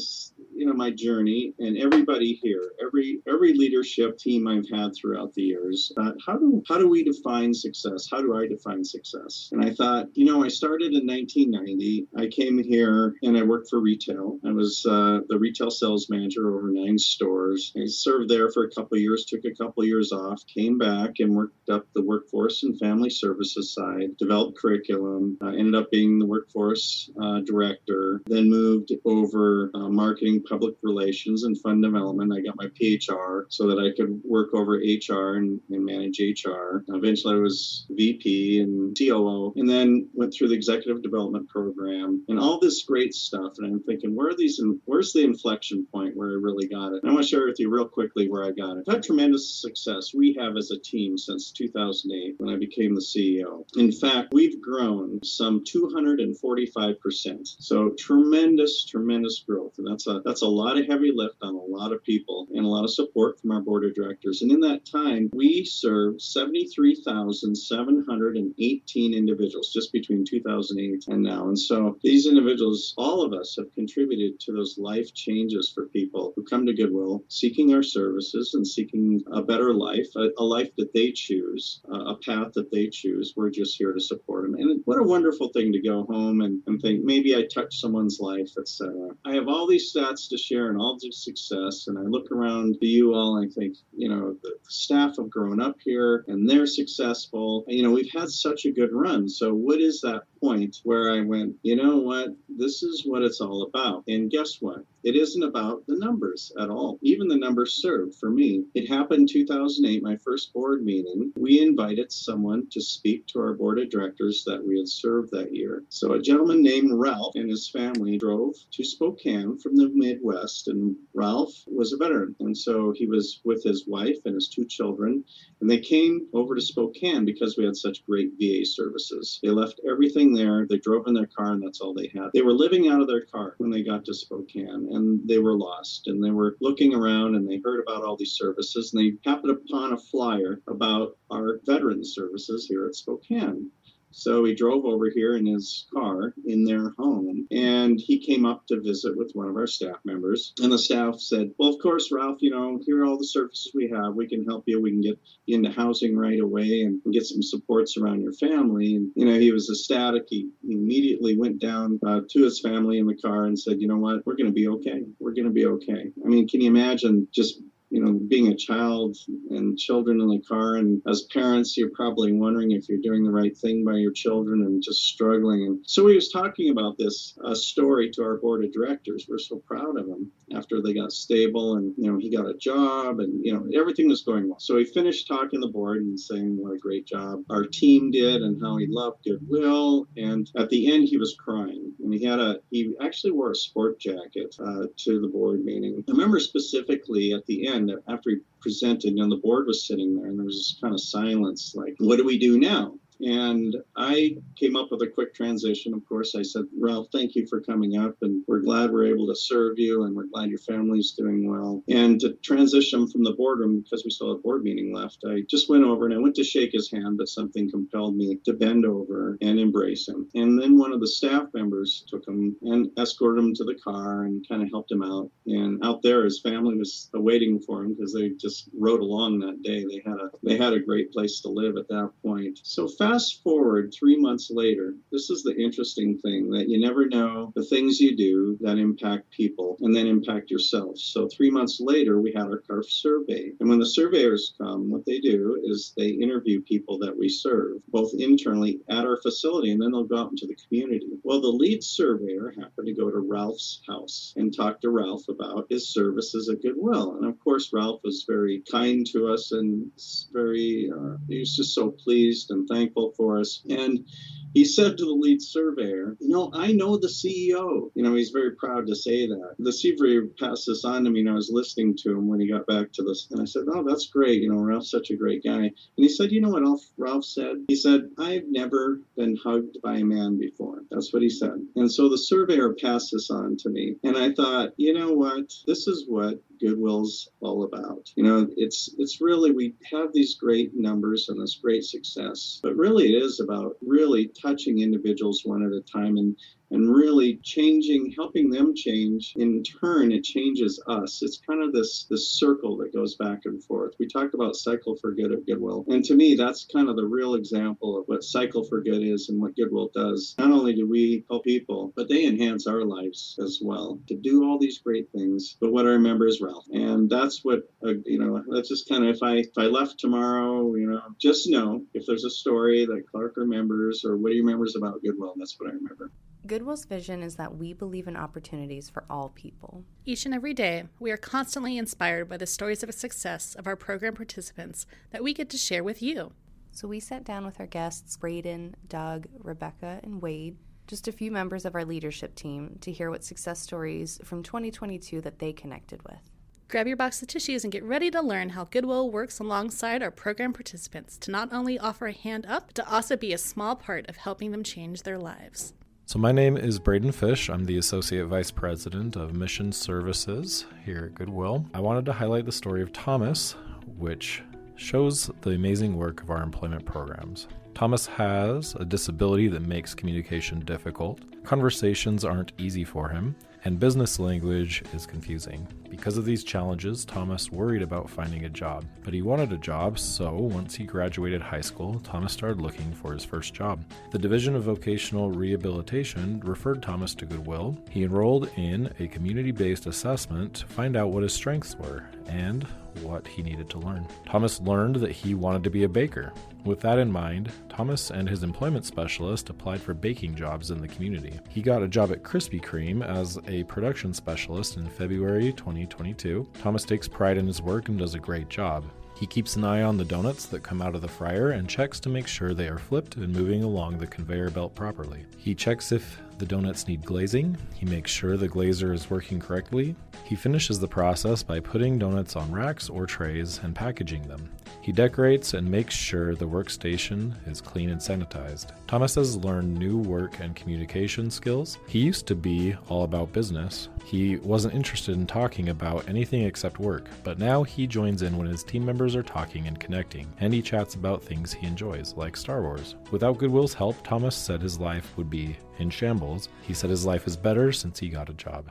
you 0.54 0.66
know, 0.66 0.74
my 0.74 0.90
journey 0.90 1.54
and 1.58 1.78
everybody 1.78 2.38
here, 2.42 2.72
every, 2.84 3.20
every 3.26 3.54
leadership 3.54 4.18
team 4.18 4.46
I've 4.46 4.68
had 4.70 4.90
throughout 4.94 5.32
the 5.32 5.45
years. 5.46 5.92
Uh, 5.96 6.12
how 6.24 6.36
do 6.36 6.62
how 6.68 6.78
do 6.78 6.88
we 6.88 7.04
define 7.04 7.54
success? 7.54 8.08
How 8.10 8.20
do 8.20 8.36
I 8.36 8.46
define 8.46 8.84
success? 8.84 9.48
And 9.52 9.64
I 9.64 9.70
thought, 9.70 10.06
you 10.14 10.24
know, 10.24 10.44
I 10.44 10.48
started 10.48 10.92
in 10.92 11.06
1990. 11.06 12.08
I 12.16 12.26
came 12.28 12.62
here 12.62 13.14
and 13.22 13.36
I 13.36 13.42
worked 13.42 13.70
for 13.70 13.80
retail. 13.80 14.38
I 14.44 14.52
was 14.52 14.84
uh, 14.88 15.20
the 15.28 15.38
retail 15.38 15.70
sales 15.70 16.08
manager 16.10 16.56
over 16.56 16.68
nine 16.70 16.98
stores. 16.98 17.72
I 17.76 17.86
served 17.86 18.28
there 18.28 18.50
for 18.50 18.64
a 18.64 18.70
couple 18.70 18.98
years, 18.98 19.24
took 19.24 19.44
a 19.44 19.54
couple 19.54 19.84
years 19.84 20.12
off, 20.12 20.42
came 20.46 20.78
back 20.78 21.14
and 21.18 21.34
worked 21.34 21.68
up 21.68 21.86
the 21.94 22.02
workforce 22.02 22.62
and 22.62 22.78
family 22.78 23.10
services 23.10 23.74
side, 23.74 24.16
developed 24.18 24.58
curriculum, 24.58 25.38
uh, 25.42 25.48
ended 25.48 25.74
up 25.74 25.90
being 25.90 26.18
the 26.18 26.26
workforce 26.26 27.10
uh, 27.22 27.40
director, 27.40 28.22
then 28.26 28.50
moved 28.50 28.92
over 29.04 29.70
uh, 29.74 29.88
marketing, 29.88 30.42
public 30.48 30.74
relations, 30.82 31.44
and 31.44 31.60
fund 31.60 31.82
development. 31.82 32.32
I 32.32 32.40
got 32.40 32.56
my 32.56 32.66
PHR 32.66 33.44
so 33.48 33.66
that 33.68 33.78
I 33.78 33.94
could 33.96 34.20
work 34.24 34.54
over 34.54 34.74
HR 34.74 35.25
HR 35.26 35.36
and, 35.36 35.60
and 35.70 35.84
manage 35.84 36.20
HR. 36.20 36.84
Eventually, 36.88 37.34
I 37.34 37.38
was 37.38 37.86
VP 37.90 38.60
and 38.60 38.96
COO, 38.96 39.52
and 39.56 39.68
then 39.68 40.08
went 40.14 40.32
through 40.34 40.48
the 40.48 40.54
executive 40.54 41.02
development 41.02 41.48
program 41.48 42.24
and 42.28 42.38
all 42.38 42.58
this 42.60 42.82
great 42.84 43.14
stuff. 43.14 43.54
And 43.58 43.66
I'm 43.66 43.82
thinking, 43.82 44.14
where 44.14 44.28
are 44.28 44.36
these? 44.36 44.60
Where's 44.84 45.12
the 45.12 45.24
inflection 45.24 45.86
point 45.92 46.16
where 46.16 46.30
I 46.30 46.34
really 46.40 46.68
got 46.68 46.92
it? 46.92 47.02
And 47.02 47.10
I 47.10 47.14
want 47.14 47.24
to 47.24 47.28
share 47.28 47.46
with 47.46 47.58
you 47.58 47.70
real 47.70 47.88
quickly 47.88 48.28
where 48.28 48.44
I 48.44 48.50
got 48.50 48.76
it. 48.76 48.84
I've 48.88 48.94
had 48.94 49.02
tremendous 49.02 49.60
success. 49.60 50.12
We 50.14 50.36
have 50.38 50.56
as 50.56 50.70
a 50.70 50.78
team 50.78 51.18
since 51.18 51.50
2008 51.52 52.34
when 52.38 52.54
I 52.54 52.58
became 52.58 52.94
the 52.94 53.00
CEO. 53.00 53.64
In 53.76 53.92
fact, 53.92 54.32
we've 54.32 54.60
grown 54.60 55.20
some 55.22 55.62
245 55.64 57.00
percent. 57.00 57.48
So 57.58 57.90
tremendous, 57.98 58.84
tremendous 58.84 59.40
growth, 59.46 59.74
and 59.78 59.86
that's 59.86 60.06
a 60.06 60.20
that's 60.24 60.42
a 60.42 60.48
lot 60.48 60.78
of 60.78 60.86
heavy 60.86 61.12
lift 61.14 61.36
on 61.42 61.54
a 61.54 61.58
lot 61.58 61.92
of 61.92 62.02
people 62.02 62.46
and 62.52 62.64
a 62.64 62.68
lot 62.68 62.84
of 62.84 62.92
support 62.92 63.40
from 63.40 63.52
our 63.52 63.60
board 63.60 63.84
of 63.84 63.94
directors. 63.94 64.42
And 64.42 64.50
in 64.50 64.60
that 64.60 64.84
time, 64.84 65.15
we 65.32 65.64
served 65.64 66.20
73,718 66.22 69.14
individuals 69.14 69.72
just 69.72 69.92
between 69.92 70.24
2008 70.24 71.04
and 71.08 71.22
now. 71.22 71.48
And 71.48 71.58
so 71.58 71.98
these 72.02 72.26
individuals, 72.26 72.92
all 72.96 73.22
of 73.22 73.32
us, 73.32 73.56
have 73.56 73.72
contributed 73.74 74.38
to 74.40 74.52
those 74.52 74.76
life 74.78 75.12
changes 75.14 75.70
for 75.74 75.88
people 75.88 76.32
who 76.36 76.44
come 76.44 76.66
to 76.66 76.74
Goodwill 76.74 77.24
seeking 77.28 77.74
our 77.74 77.82
services 77.82 78.54
and 78.54 78.66
seeking 78.66 79.22
a 79.32 79.42
better 79.42 79.74
life, 79.74 80.08
a, 80.16 80.28
a 80.38 80.44
life 80.44 80.74
that 80.76 80.92
they 80.92 81.12
choose, 81.12 81.80
uh, 81.92 82.12
a 82.12 82.16
path 82.18 82.52
that 82.54 82.70
they 82.70 82.88
choose. 82.88 83.34
We're 83.36 83.50
just 83.50 83.76
here 83.76 83.92
to 83.92 84.00
support 84.00 84.44
them. 84.44 84.54
And 84.54 84.82
what 84.84 84.98
a 84.98 85.02
wonderful 85.02 85.48
thing 85.48 85.72
to 85.72 85.80
go 85.80 86.04
home 86.04 86.40
and, 86.40 86.62
and 86.66 86.80
think 86.80 87.04
maybe 87.04 87.36
I 87.36 87.46
touched 87.46 87.80
someone's 87.80 88.20
life, 88.20 88.50
etc. 88.58 89.10
I 89.24 89.34
have 89.34 89.48
all 89.48 89.66
these 89.66 89.92
stats 89.92 90.28
to 90.30 90.38
share 90.38 90.70
and 90.70 90.78
all 90.78 90.98
this 91.00 91.24
success, 91.24 91.86
and 91.86 91.98
I 91.98 92.02
look 92.02 92.30
around 92.30 92.78
to 92.80 92.86
you 92.86 93.14
all 93.14 93.36
and 93.36 93.50
I 93.50 93.52
think, 93.52 93.76
you 93.96 94.08
know, 94.08 94.36
the 94.42 94.56
staff 94.68 95.05
have 95.14 95.30
grown 95.30 95.60
up 95.60 95.76
here 95.84 96.24
and 96.26 96.48
they're 96.48 96.66
successful. 96.66 97.64
You 97.68 97.84
know, 97.84 97.92
we've 97.92 98.10
had 98.12 98.30
such 98.30 98.64
a 98.64 98.72
good 98.72 98.90
run. 98.92 99.28
So 99.28 99.52
what 99.54 99.80
is 99.80 100.00
that 100.00 100.22
point 100.40 100.80
where 100.84 101.12
I 101.12 101.20
went, 101.20 101.56
you 101.62 101.76
know 101.76 101.98
what, 101.98 102.28
this 102.48 102.82
is 102.82 103.04
what 103.04 103.22
it's 103.22 103.40
all 103.40 103.62
about. 103.62 104.04
And 104.08 104.30
guess 104.30 104.60
what? 104.60 104.84
It 105.06 105.14
isn't 105.14 105.42
about 105.42 105.86
the 105.86 105.96
numbers 105.96 106.50
at 106.58 106.68
all. 106.68 106.98
Even 107.00 107.28
the 107.28 107.36
numbers 107.36 107.74
served 107.74 108.16
for 108.16 108.28
me. 108.28 108.64
It 108.74 108.88
happened 108.88 109.28
2008, 109.30 110.02
my 110.02 110.16
first 110.16 110.52
board 110.52 110.84
meeting. 110.84 111.32
We 111.36 111.60
invited 111.60 112.10
someone 112.10 112.66
to 112.72 112.80
speak 112.80 113.26
to 113.28 113.38
our 113.38 113.54
board 113.54 113.78
of 113.78 113.88
directors 113.88 114.42
that 114.46 114.66
we 114.66 114.78
had 114.78 114.88
served 114.88 115.30
that 115.30 115.54
year. 115.54 115.84
So 115.90 116.14
a 116.14 116.20
gentleman 116.20 116.60
named 116.60 116.90
Ralph 116.92 117.36
and 117.36 117.48
his 117.48 117.70
family 117.70 118.18
drove 118.18 118.56
to 118.72 118.84
Spokane 118.84 119.58
from 119.58 119.76
the 119.76 119.90
Midwest, 119.90 120.66
and 120.66 120.96
Ralph 121.14 121.54
was 121.68 121.92
a 121.92 121.96
veteran. 121.96 122.34
And 122.40 122.58
so 122.58 122.92
he 122.92 123.06
was 123.06 123.40
with 123.44 123.62
his 123.62 123.86
wife 123.86 124.18
and 124.24 124.34
his 124.34 124.48
two 124.48 124.64
children, 124.64 125.22
and 125.60 125.70
they 125.70 125.78
came 125.78 126.26
over 126.34 126.56
to 126.56 126.60
Spokane 126.60 127.24
because 127.24 127.56
we 127.56 127.64
had 127.64 127.76
such 127.76 128.04
great 128.06 128.32
VA 128.40 128.64
services. 128.64 129.38
They 129.40 129.50
left 129.50 129.80
everything 129.88 130.34
there. 130.36 130.66
They 130.68 130.78
drove 130.78 131.06
in 131.06 131.14
their 131.14 131.26
car, 131.26 131.52
and 131.52 131.62
that's 131.62 131.80
all 131.80 131.94
they 131.94 132.10
had. 132.14 132.30
They 132.34 132.42
were 132.42 132.52
living 132.52 132.88
out 132.88 133.00
of 133.00 133.08
their 133.08 133.24
car 133.24 133.54
when 133.58 133.70
they 133.70 133.82
got 133.82 134.04
to 134.04 134.14
Spokane 134.14 134.88
and 134.92 135.26
they 135.26 135.38
were 135.38 135.56
lost 135.56 136.06
and 136.06 136.22
they 136.22 136.30
were 136.30 136.56
looking 136.60 136.94
around 136.94 137.34
and 137.34 137.48
they 137.48 137.60
heard 137.64 137.82
about 137.86 138.04
all 138.04 138.16
these 138.16 138.32
services 138.32 138.92
and 138.92 139.02
they 139.02 139.30
happened 139.30 139.52
upon 139.52 139.92
a 139.92 139.98
flyer 139.98 140.60
about 140.68 141.16
our 141.30 141.60
veterans 141.64 142.14
services 142.14 142.66
here 142.66 142.86
at 142.86 142.94
Spokane. 142.94 143.70
So 144.18 144.44
he 144.44 144.54
drove 144.54 144.86
over 144.86 145.10
here 145.14 145.36
in 145.36 145.44
his 145.44 145.86
car 145.92 146.34
in 146.46 146.64
their 146.64 146.94
home 146.98 147.46
and 147.50 148.00
he 148.00 148.18
came 148.18 148.46
up 148.46 148.66
to 148.68 148.80
visit 148.80 149.14
with 149.14 149.32
one 149.34 149.46
of 149.46 149.56
our 149.56 149.66
staff 149.66 149.98
members. 150.06 150.54
And 150.58 150.72
the 150.72 150.78
staff 150.78 151.20
said, 151.20 151.50
Well, 151.58 151.68
of 151.68 151.80
course, 151.82 152.10
Ralph, 152.10 152.38
you 152.40 152.50
know, 152.50 152.80
here 152.84 153.02
are 153.02 153.04
all 153.04 153.18
the 153.18 153.26
services 153.26 153.72
we 153.74 153.90
have. 153.90 154.14
We 154.14 154.26
can 154.26 154.46
help 154.46 154.64
you. 154.66 154.80
We 154.80 154.92
can 154.92 155.02
get 155.02 155.20
you 155.44 155.56
into 155.56 155.70
housing 155.70 156.16
right 156.16 156.40
away 156.40 156.80
and 156.80 157.02
get 157.12 157.24
some 157.24 157.42
supports 157.42 157.98
around 157.98 158.22
your 158.22 158.32
family. 158.32 158.94
And, 158.94 159.12
you 159.14 159.26
know, 159.26 159.38
he 159.38 159.52
was 159.52 159.68
ecstatic. 159.68 160.24
He 160.28 160.48
immediately 160.66 161.36
went 161.36 161.60
down 161.60 162.00
uh, 162.04 162.22
to 162.30 162.42
his 162.42 162.58
family 162.58 162.98
in 162.98 163.06
the 163.06 163.16
car 163.16 163.44
and 163.44 163.58
said, 163.58 163.82
You 163.82 163.88
know 163.88 163.98
what? 163.98 164.24
We're 164.24 164.36
going 164.36 164.46
to 164.46 164.52
be 164.52 164.68
okay. 164.68 165.02
We're 165.20 165.34
going 165.34 165.44
to 165.44 165.50
be 165.50 165.66
okay. 165.66 166.10
I 166.24 166.28
mean, 166.28 166.48
can 166.48 166.62
you 166.62 166.70
imagine 166.70 167.28
just 167.34 167.60
you 167.90 168.02
know, 168.02 168.12
being 168.12 168.48
a 168.48 168.56
child 168.56 169.16
and 169.50 169.78
children 169.78 170.20
in 170.20 170.28
the 170.28 170.40
car. 170.40 170.76
And 170.76 171.00
as 171.08 171.22
parents, 171.32 171.76
you're 171.76 171.90
probably 171.90 172.32
wondering 172.32 172.72
if 172.72 172.88
you're 172.88 172.98
doing 173.00 173.24
the 173.24 173.30
right 173.30 173.56
thing 173.56 173.84
by 173.84 173.96
your 173.96 174.12
children 174.12 174.62
and 174.62 174.82
just 174.82 175.04
struggling. 175.04 175.66
And 175.66 175.84
so 175.86 176.06
he 176.08 176.14
was 176.14 176.30
talking 176.30 176.70
about 176.70 176.98
this 176.98 177.38
uh, 177.44 177.54
story 177.54 178.10
to 178.12 178.22
our 178.22 178.38
board 178.38 178.64
of 178.64 178.72
directors. 178.72 179.26
We're 179.28 179.38
so 179.38 179.62
proud 179.66 179.98
of 179.98 180.06
him 180.06 180.32
after 180.54 180.82
they 180.82 180.94
got 180.94 181.12
stable 181.12 181.76
and, 181.76 181.94
you 181.96 182.10
know, 182.10 182.18
he 182.18 182.34
got 182.34 182.48
a 182.48 182.54
job 182.54 183.20
and, 183.20 183.44
you 183.44 183.52
know, 183.52 183.66
everything 183.78 184.08
was 184.08 184.22
going 184.22 184.48
well. 184.48 184.60
So 184.60 184.76
he 184.78 184.84
finished 184.84 185.28
talking 185.28 185.60
to 185.60 185.66
the 185.66 185.72
board 185.72 185.98
and 185.98 186.18
saying 186.18 186.56
what 186.56 186.74
a 186.74 186.78
great 186.78 187.06
job 187.06 187.44
our 187.50 187.64
team 187.64 188.10
did 188.10 188.42
and 188.42 188.60
how 188.60 188.76
he 188.76 188.86
loved 188.88 189.24
Goodwill. 189.24 190.08
And 190.16 190.50
at 190.56 190.70
the 190.70 190.92
end, 190.92 191.08
he 191.08 191.18
was 191.18 191.36
crying. 191.38 191.92
And 192.02 192.12
he 192.12 192.24
had 192.24 192.40
a, 192.40 192.60
he 192.70 192.94
actually 193.00 193.32
wore 193.32 193.52
a 193.52 193.56
sport 193.56 194.00
jacket 194.00 194.54
uh, 194.58 194.86
to 195.04 195.20
the 195.20 195.28
board 195.28 195.64
meeting. 195.64 196.04
I 196.08 196.12
remember 196.12 196.40
specifically 196.40 197.32
at 197.32 197.46
the 197.46 197.66
end, 197.68 197.75
after 198.08 198.30
he 198.30 198.36
presented, 198.60 199.14
and 199.14 199.30
the 199.30 199.36
board 199.36 199.66
was 199.66 199.86
sitting 199.86 200.16
there, 200.16 200.26
and 200.26 200.38
there 200.38 200.46
was 200.46 200.56
this 200.56 200.78
kind 200.80 200.94
of 200.94 201.00
silence, 201.00 201.74
like, 201.74 201.94
what 201.98 202.16
do 202.16 202.24
we 202.24 202.38
do 202.38 202.58
now? 202.58 202.94
And 203.20 203.76
I 203.96 204.36
came 204.58 204.76
up 204.76 204.88
with 204.90 205.02
a 205.02 205.06
quick 205.06 205.34
transition. 205.34 205.94
Of 205.94 206.06
course, 206.06 206.34
I 206.34 206.42
said, 206.42 206.64
Ralph, 206.78 207.08
thank 207.12 207.34
you 207.34 207.46
for 207.46 207.60
coming 207.60 207.96
up, 207.96 208.16
and 208.22 208.42
we're 208.46 208.60
glad 208.60 208.90
we're 208.90 209.06
able 209.06 209.26
to 209.28 209.34
serve 209.34 209.78
you, 209.78 210.04
and 210.04 210.14
we're 210.14 210.26
glad 210.26 210.50
your 210.50 210.58
family's 210.58 211.12
doing 211.12 211.50
well. 211.50 211.82
And 211.88 212.20
to 212.20 212.34
transition 212.42 213.08
from 213.08 213.24
the 213.24 213.32
boardroom, 213.32 213.80
because 213.80 214.04
we 214.04 214.10
still 214.10 214.34
have 214.34 214.42
board 214.42 214.62
meeting 214.62 214.94
left, 214.94 215.18
I 215.26 215.42
just 215.48 215.68
went 215.68 215.84
over 215.84 216.06
and 216.06 216.14
I 216.14 216.18
went 216.18 216.34
to 216.36 216.44
shake 216.44 216.72
his 216.72 216.90
hand, 216.90 217.18
but 217.18 217.28
something 217.28 217.70
compelled 217.70 218.16
me 218.16 218.38
to 218.44 218.52
bend 218.52 218.84
over 218.84 219.38
and 219.40 219.58
embrace 219.58 220.08
him. 220.08 220.28
And 220.34 220.60
then 220.60 220.78
one 220.78 220.92
of 220.92 221.00
the 221.00 221.06
staff 221.06 221.48
members 221.54 222.04
took 222.08 222.26
him 222.26 222.56
and 222.62 222.90
escorted 222.98 223.44
him 223.44 223.54
to 223.54 223.64
the 223.64 223.74
car 223.74 224.24
and 224.24 224.46
kind 224.48 224.62
of 224.62 224.70
helped 224.70 224.90
him 224.90 225.02
out. 225.02 225.30
And 225.46 225.84
out 225.84 226.02
there, 226.02 226.24
his 226.24 226.40
family 226.40 226.76
was 226.76 227.10
waiting 227.14 227.60
for 227.60 227.84
him 227.84 227.94
because 227.94 228.12
they 228.12 228.30
just 228.30 228.68
rode 228.78 229.00
along 229.00 229.40
that 229.40 229.62
day. 229.62 229.84
They 229.84 230.02
had 230.04 230.18
a 230.18 230.30
they 230.42 230.56
had 230.56 230.72
a 230.72 230.80
great 230.80 231.12
place 231.12 231.40
to 231.40 231.48
live 231.48 231.76
at 231.76 231.88
that 231.88 232.10
point. 232.22 232.60
So 232.62 232.86
fast 233.06 233.42
forward 233.42 233.94
three 233.96 234.16
months 234.18 234.50
later, 234.50 234.94
this 235.12 235.30
is 235.30 235.42
the 235.44 235.54
interesting 235.56 236.18
thing 236.18 236.50
that 236.50 236.68
you 236.68 236.80
never 236.80 237.06
know 237.06 237.52
the 237.54 237.64
things 237.64 238.00
you 238.00 238.16
do 238.16 238.58
that 238.60 238.78
impact 238.78 239.30
people 239.30 239.76
and 239.80 239.94
then 239.94 240.06
impact 240.06 240.50
yourself. 240.50 240.98
So 240.98 241.28
three 241.28 241.50
months 241.50 241.78
later, 241.80 242.20
we 242.20 242.32
had 242.32 242.46
our 242.46 242.62
CARF 242.68 242.90
survey. 242.90 243.52
And 243.60 243.68
when 243.68 243.78
the 243.78 243.86
surveyors 243.86 244.54
come, 244.60 244.90
what 244.90 245.06
they 245.06 245.20
do 245.20 245.60
is 245.64 245.92
they 245.96 246.08
interview 246.08 246.62
people 246.62 246.98
that 246.98 247.16
we 247.16 247.28
serve, 247.28 247.76
both 247.88 248.10
internally 248.18 248.80
at 248.88 249.04
our 249.04 249.18
facility, 249.22 249.70
and 249.70 249.80
then 249.80 249.92
they'll 249.92 250.04
go 250.04 250.18
out 250.18 250.30
into 250.30 250.46
the 250.46 250.56
community. 250.66 251.06
Well, 251.22 251.40
the 251.40 251.48
lead 251.48 251.84
surveyor 251.84 252.54
happened 252.58 252.88
to 252.88 252.94
go 252.94 253.10
to 253.10 253.18
Ralph's 253.18 253.82
house 253.86 254.32
and 254.36 254.54
talk 254.54 254.80
to 254.80 254.90
Ralph 254.90 255.28
about 255.28 255.66
his 255.70 255.92
services 255.92 256.48
at 256.48 256.62
Goodwill. 256.62 257.16
And 257.16 257.26
of 257.26 257.38
course, 257.38 257.70
Ralph 257.72 258.00
was 258.02 258.24
very 258.28 258.64
kind 258.70 259.06
to 259.12 259.28
us 259.28 259.52
and 259.52 259.92
very, 260.32 260.90
uh, 260.92 261.16
he 261.28 261.38
was 261.38 261.54
just 261.54 261.74
so 261.74 261.90
pleased 261.90 262.50
and 262.50 262.66
thankful 262.66 262.95
for 263.16 263.38
us. 263.38 263.62
And 263.68 264.06
he 264.54 264.64
said 264.64 264.98
to 264.98 265.04
the 265.04 265.12
lead 265.12 265.42
surveyor, 265.42 266.16
You 266.20 266.28
know, 266.28 266.50
I 266.54 266.72
know 266.72 266.96
the 266.96 267.08
CEO. 267.08 267.90
You 267.94 268.02
know, 268.02 268.14
he's 268.14 268.30
very 268.30 268.52
proud 268.52 268.86
to 268.86 268.94
say 268.94 269.26
that. 269.26 269.54
The 269.58 269.72
surveyor 269.72 270.28
passed 270.38 270.66
this 270.66 270.84
on 270.84 271.04
to 271.04 271.10
me, 271.10 271.20
and 271.20 271.30
I 271.30 271.34
was 271.34 271.50
listening 271.52 271.96
to 271.98 272.10
him 272.10 272.28
when 272.28 272.40
he 272.40 272.50
got 272.50 272.66
back 272.66 272.92
to 272.92 273.02
this. 273.02 273.28
And 273.30 273.40
I 273.40 273.44
said, 273.44 273.64
Oh, 273.68 273.82
that's 273.82 274.08
great. 274.08 274.42
You 274.42 274.52
know, 274.52 274.60
Ralph's 274.60 274.90
such 274.90 275.10
a 275.10 275.16
great 275.16 275.44
guy. 275.44 275.64
And 275.64 275.72
he 275.96 276.08
said, 276.08 276.32
You 276.32 276.40
know 276.40 276.50
what 276.50 276.62
Ralph, 276.62 276.84
Ralph 276.96 277.24
said? 277.24 277.64
He 277.68 277.76
said, 277.76 278.10
I've 278.18 278.46
never 278.48 279.00
been 279.16 279.36
hugged 279.36 279.78
by 279.82 279.98
a 279.98 280.04
man 280.04 280.38
before. 280.38 280.82
That's 280.90 281.12
what 281.12 281.22
he 281.22 281.30
said. 281.30 281.66
And 281.76 281.90
so 281.90 282.08
the 282.08 282.18
surveyor 282.18 282.74
passed 282.74 283.10
this 283.12 283.30
on 283.30 283.56
to 283.58 283.68
me. 283.68 283.96
And 284.02 284.16
I 284.16 284.32
thought, 284.32 284.72
you 284.76 284.92
know 284.92 285.12
what? 285.12 285.52
This 285.66 285.86
is 285.86 286.04
what 286.08 286.40
Goodwill's 286.60 287.28
all 287.40 287.64
about. 287.64 288.10
You 288.16 288.24
know, 288.24 288.48
it's 288.56 288.94
it's 288.98 289.20
really 289.20 289.52
we 289.52 289.74
have 289.90 290.12
these 290.12 290.36
great 290.36 290.72
numbers 290.74 291.28
and 291.28 291.40
this 291.40 291.58
great 291.62 291.84
success, 291.84 292.60
but 292.62 292.76
really 292.76 293.14
it 293.14 293.22
is 293.22 293.40
about 293.40 293.76
really 293.80 294.28
touching 294.40 294.80
individuals 294.80 295.42
one 295.44 295.64
at 295.64 295.72
a 295.72 295.80
time 295.82 296.16
and 296.16 296.36
and 296.70 296.94
really 296.94 297.38
changing, 297.42 298.12
helping 298.16 298.50
them 298.50 298.74
change. 298.74 299.32
In 299.36 299.62
turn, 299.62 300.12
it 300.12 300.24
changes 300.24 300.82
us. 300.86 301.22
It's 301.22 301.38
kind 301.38 301.62
of 301.62 301.72
this 301.72 302.06
this 302.10 302.32
circle 302.32 302.76
that 302.78 302.94
goes 302.94 303.16
back 303.16 303.40
and 303.44 303.62
forth. 303.62 303.94
We 303.98 304.06
talked 304.06 304.34
about 304.34 304.56
cycle 304.56 304.96
for 304.96 305.12
good 305.12 305.32
at 305.32 305.46
Goodwill, 305.46 305.84
and 305.88 306.04
to 306.04 306.14
me, 306.14 306.34
that's 306.34 306.64
kind 306.64 306.88
of 306.88 306.96
the 306.96 307.06
real 307.06 307.34
example 307.34 307.98
of 307.98 308.06
what 308.06 308.24
cycle 308.24 308.64
for 308.64 308.82
good 308.82 309.02
is 309.02 309.28
and 309.28 309.40
what 309.40 309.56
Goodwill 309.56 309.90
does. 309.94 310.34
Not 310.38 310.50
only 310.50 310.74
do 310.74 310.88
we 310.88 311.24
help 311.28 311.44
people, 311.44 311.92
but 311.96 312.08
they 312.08 312.26
enhance 312.26 312.66
our 312.66 312.84
lives 312.84 313.38
as 313.42 313.60
well 313.62 314.00
to 314.08 314.16
do 314.16 314.44
all 314.44 314.58
these 314.58 314.78
great 314.78 315.10
things. 315.12 315.56
But 315.60 315.72
what 315.72 315.86
I 315.86 315.90
remember 315.90 316.26
is 316.26 316.40
Ralph, 316.40 316.66
and 316.72 317.08
that's 317.08 317.44
what 317.44 317.70
uh, 317.84 317.94
you 318.04 318.18
know. 318.18 318.42
That's 318.48 318.68
just 318.68 318.88
kind 318.88 319.04
of 319.04 319.14
if 319.14 319.22
I 319.22 319.36
if 319.36 319.56
I 319.56 319.66
left 319.66 319.98
tomorrow, 319.98 320.74
you 320.74 320.86
know, 320.90 321.02
just 321.18 321.48
know 321.48 321.82
if 321.94 322.06
there's 322.06 322.24
a 322.24 322.30
story 322.30 322.86
that 322.86 323.04
Clark 323.10 323.34
remembers 323.36 324.04
or 324.04 324.16
what 324.16 324.32
he 324.32 324.40
remembers 324.40 324.76
about 324.76 325.02
Goodwill, 325.02 325.34
that's 325.36 325.56
what 325.58 325.70
I 325.70 325.74
remember. 325.74 326.10
Goodwill's 326.46 326.84
vision 326.84 327.22
is 327.22 327.36
that 327.36 327.56
we 327.56 327.72
believe 327.72 328.06
in 328.06 328.16
opportunities 328.16 328.88
for 328.88 329.04
all 329.10 329.30
people. 329.30 329.84
Each 330.04 330.24
and 330.24 330.34
every 330.34 330.54
day, 330.54 330.84
we 331.00 331.10
are 331.10 331.16
constantly 331.16 331.76
inspired 331.76 332.28
by 332.28 332.36
the 332.36 332.46
stories 332.46 332.82
of 332.82 332.94
success 332.94 333.54
of 333.54 333.66
our 333.66 333.76
program 333.76 334.14
participants 334.14 334.86
that 335.10 335.22
we 335.24 335.34
get 335.34 335.50
to 335.50 335.58
share 335.58 335.82
with 335.82 336.00
you. 336.00 336.32
So 336.70 336.86
we 336.86 337.00
sat 337.00 337.24
down 337.24 337.44
with 337.44 337.58
our 337.58 337.66
guests, 337.66 338.16
Braden, 338.16 338.76
Doug, 338.88 339.26
Rebecca, 339.38 340.00
and 340.02 340.22
Wade, 340.22 340.56
just 340.86 341.08
a 341.08 341.12
few 341.12 341.30
members 341.30 341.64
of 341.64 341.74
our 341.74 341.84
leadership 341.84 342.34
team, 342.34 342.78
to 342.80 342.92
hear 342.92 343.10
what 343.10 343.24
success 343.24 343.60
stories 343.60 344.20
from 344.22 344.42
2022 344.42 345.20
that 345.22 345.38
they 345.38 345.52
connected 345.52 346.02
with. 346.04 346.30
Grab 346.68 346.86
your 346.86 346.96
box 346.96 347.22
of 347.22 347.28
tissues 347.28 347.64
and 347.64 347.72
get 347.72 347.84
ready 347.84 348.10
to 348.10 348.20
learn 348.20 348.50
how 348.50 348.64
Goodwill 348.64 349.10
works 349.10 349.38
alongside 349.38 350.02
our 350.02 350.10
program 350.10 350.52
participants 350.52 351.16
to 351.18 351.30
not 351.30 351.52
only 351.52 351.78
offer 351.78 352.06
a 352.06 352.12
hand 352.12 352.44
up, 352.46 352.66
but 352.66 352.74
to 352.74 352.88
also 352.92 353.16
be 353.16 353.32
a 353.32 353.38
small 353.38 353.76
part 353.76 354.08
of 354.08 354.16
helping 354.16 354.50
them 354.50 354.64
change 354.64 355.02
their 355.02 355.18
lives. 355.18 355.72
So, 356.08 356.20
my 356.20 356.30
name 356.30 356.56
is 356.56 356.78
Braden 356.78 357.10
Fish. 357.10 357.50
I'm 357.50 357.64
the 357.64 357.78
Associate 357.78 358.24
Vice 358.26 358.52
President 358.52 359.16
of 359.16 359.34
Mission 359.34 359.72
Services 359.72 360.64
here 360.84 361.06
at 361.06 361.16
Goodwill. 361.16 361.66
I 361.74 361.80
wanted 361.80 362.04
to 362.04 362.12
highlight 362.12 362.46
the 362.46 362.52
story 362.52 362.80
of 362.80 362.92
Thomas, 362.92 363.56
which 363.98 364.40
shows 364.76 365.28
the 365.40 365.50
amazing 365.50 365.96
work 365.96 366.22
of 366.22 366.30
our 366.30 366.44
employment 366.44 366.84
programs. 366.84 367.48
Thomas 367.74 368.06
has 368.06 368.76
a 368.76 368.84
disability 368.84 369.48
that 369.48 369.66
makes 369.66 369.96
communication 369.96 370.60
difficult. 370.60 371.22
Conversations 371.42 372.24
aren't 372.24 372.52
easy 372.56 372.84
for 372.84 373.08
him, 373.08 373.34
and 373.64 373.80
business 373.80 374.20
language 374.20 374.84
is 374.94 375.06
confusing. 375.06 375.66
Because 375.88 376.16
of 376.16 376.24
these 376.24 376.44
challenges, 376.44 377.04
Thomas 377.04 377.50
worried 377.50 377.82
about 377.82 378.10
finding 378.10 378.44
a 378.44 378.48
job. 378.48 378.84
But 379.04 379.14
he 379.14 379.22
wanted 379.22 379.52
a 379.52 379.58
job, 379.58 379.98
so 379.98 380.32
once 380.34 380.74
he 380.74 380.84
graduated 380.84 381.40
high 381.40 381.60
school, 381.60 382.00
Thomas 382.00 382.32
started 382.32 382.60
looking 382.60 382.92
for 382.92 383.12
his 383.12 383.24
first 383.24 383.54
job. 383.54 383.84
The 384.10 384.18
Division 384.18 384.56
of 384.56 384.64
Vocational 384.64 385.30
Rehabilitation 385.30 386.40
referred 386.44 386.82
Thomas 386.82 387.14
to 387.16 387.26
Goodwill. 387.26 387.78
He 387.90 388.04
enrolled 388.04 388.50
in 388.56 388.92
a 388.98 389.08
community 389.08 389.52
based 389.52 389.86
assessment 389.86 390.54
to 390.54 390.66
find 390.66 390.96
out 390.96 391.10
what 391.10 391.22
his 391.22 391.32
strengths 391.32 391.76
were 391.76 392.08
and 392.28 392.66
what 393.02 393.26
he 393.26 393.42
needed 393.42 393.68
to 393.70 393.78
learn. 393.78 394.06
Thomas 394.26 394.60
learned 394.60 394.96
that 394.96 395.12
he 395.12 395.34
wanted 395.34 395.62
to 395.64 395.70
be 395.70 395.84
a 395.84 395.88
baker. 395.88 396.32
With 396.64 396.80
that 396.80 396.98
in 396.98 397.12
mind, 397.12 397.52
Thomas 397.68 398.10
and 398.10 398.28
his 398.28 398.42
employment 398.42 398.84
specialist 398.84 399.50
applied 399.50 399.80
for 399.80 399.94
baking 399.94 400.34
jobs 400.34 400.70
in 400.70 400.80
the 400.80 400.88
community. 400.88 401.38
He 401.48 401.62
got 401.62 401.82
a 401.82 401.88
job 401.88 402.10
at 402.10 402.22
Krispy 402.22 402.60
Kreme 402.60 403.06
as 403.06 403.38
a 403.46 403.62
production 403.64 404.12
specialist 404.12 404.76
in 404.76 404.88
February 404.88 405.52
2022. 405.84 406.46
Thomas 406.60 406.84
takes 406.84 407.06
pride 407.06 407.36
in 407.36 407.46
his 407.46 407.60
work 407.60 407.88
and 407.88 407.98
does 407.98 408.14
a 408.14 408.18
great 408.18 408.48
job. 408.48 408.84
He 409.18 409.26
keeps 409.26 409.56
an 409.56 409.64
eye 409.64 409.82
on 409.82 409.96
the 409.96 410.04
donuts 410.04 410.46
that 410.46 410.62
come 410.62 410.82
out 410.82 410.94
of 410.94 411.02
the 411.02 411.08
fryer 411.08 411.50
and 411.50 411.68
checks 411.68 412.00
to 412.00 412.08
make 412.08 412.26
sure 412.26 412.52
they 412.52 412.68
are 412.68 412.78
flipped 412.78 413.16
and 413.16 413.32
moving 413.32 413.62
along 413.62 413.98
the 413.98 414.06
conveyor 414.06 414.50
belt 414.50 414.74
properly. 414.74 415.24
He 415.38 415.54
checks 415.54 415.92
if 415.92 416.18
the 416.38 416.46
donuts 416.46 416.86
need 416.86 417.04
glazing. 417.04 417.56
He 417.74 417.86
makes 417.86 418.10
sure 418.10 418.36
the 418.36 418.48
glazer 418.48 418.92
is 418.92 419.10
working 419.10 419.40
correctly. 419.40 419.96
He 420.24 420.34
finishes 420.34 420.78
the 420.78 420.88
process 420.88 421.42
by 421.42 421.60
putting 421.60 421.98
donuts 421.98 422.36
on 422.36 422.52
racks 422.52 422.88
or 422.88 423.06
trays 423.06 423.60
and 423.62 423.74
packaging 423.74 424.22
them. 424.28 424.50
He 424.82 424.92
decorates 424.92 425.54
and 425.54 425.68
makes 425.68 425.94
sure 425.94 426.34
the 426.34 426.46
workstation 426.46 427.34
is 427.48 427.60
clean 427.60 427.90
and 427.90 428.00
sanitized. 428.00 428.70
Thomas 428.86 429.16
has 429.16 429.36
learned 429.36 429.76
new 429.76 429.98
work 429.98 430.38
and 430.38 430.54
communication 430.54 431.30
skills. 431.30 431.78
He 431.88 431.98
used 431.98 432.26
to 432.28 432.36
be 432.36 432.76
all 432.88 433.02
about 433.02 433.32
business. 433.32 433.88
He 434.04 434.36
wasn't 434.36 434.74
interested 434.74 435.16
in 435.16 435.26
talking 435.26 435.70
about 435.70 436.08
anything 436.08 436.42
except 436.42 436.78
work, 436.78 437.08
but 437.24 437.40
now 437.40 437.64
he 437.64 437.88
joins 437.88 438.22
in 438.22 438.36
when 438.36 438.46
his 438.46 438.62
team 438.62 438.84
members 438.84 439.16
are 439.16 439.24
talking 439.24 439.66
and 439.66 439.80
connecting, 439.80 440.32
and 440.38 440.54
he 440.54 440.62
chats 440.62 440.94
about 440.94 441.22
things 441.22 441.52
he 441.52 441.66
enjoys, 441.66 442.14
like 442.16 442.36
Star 442.36 442.62
Wars. 442.62 442.94
Without 443.10 443.38
Goodwill's 443.38 443.74
help, 443.74 444.00
Thomas 444.04 444.36
said 444.36 444.62
his 444.62 444.78
life 444.78 445.16
would 445.16 445.28
be 445.28 445.56
in 445.78 445.90
shambles. 445.90 446.25
He 446.62 446.74
said 446.74 446.90
his 446.90 447.06
life 447.06 447.26
is 447.26 447.36
better 447.36 447.72
since 447.72 447.98
he 447.98 448.08
got 448.08 448.28
a 448.28 448.34
job. 448.34 448.70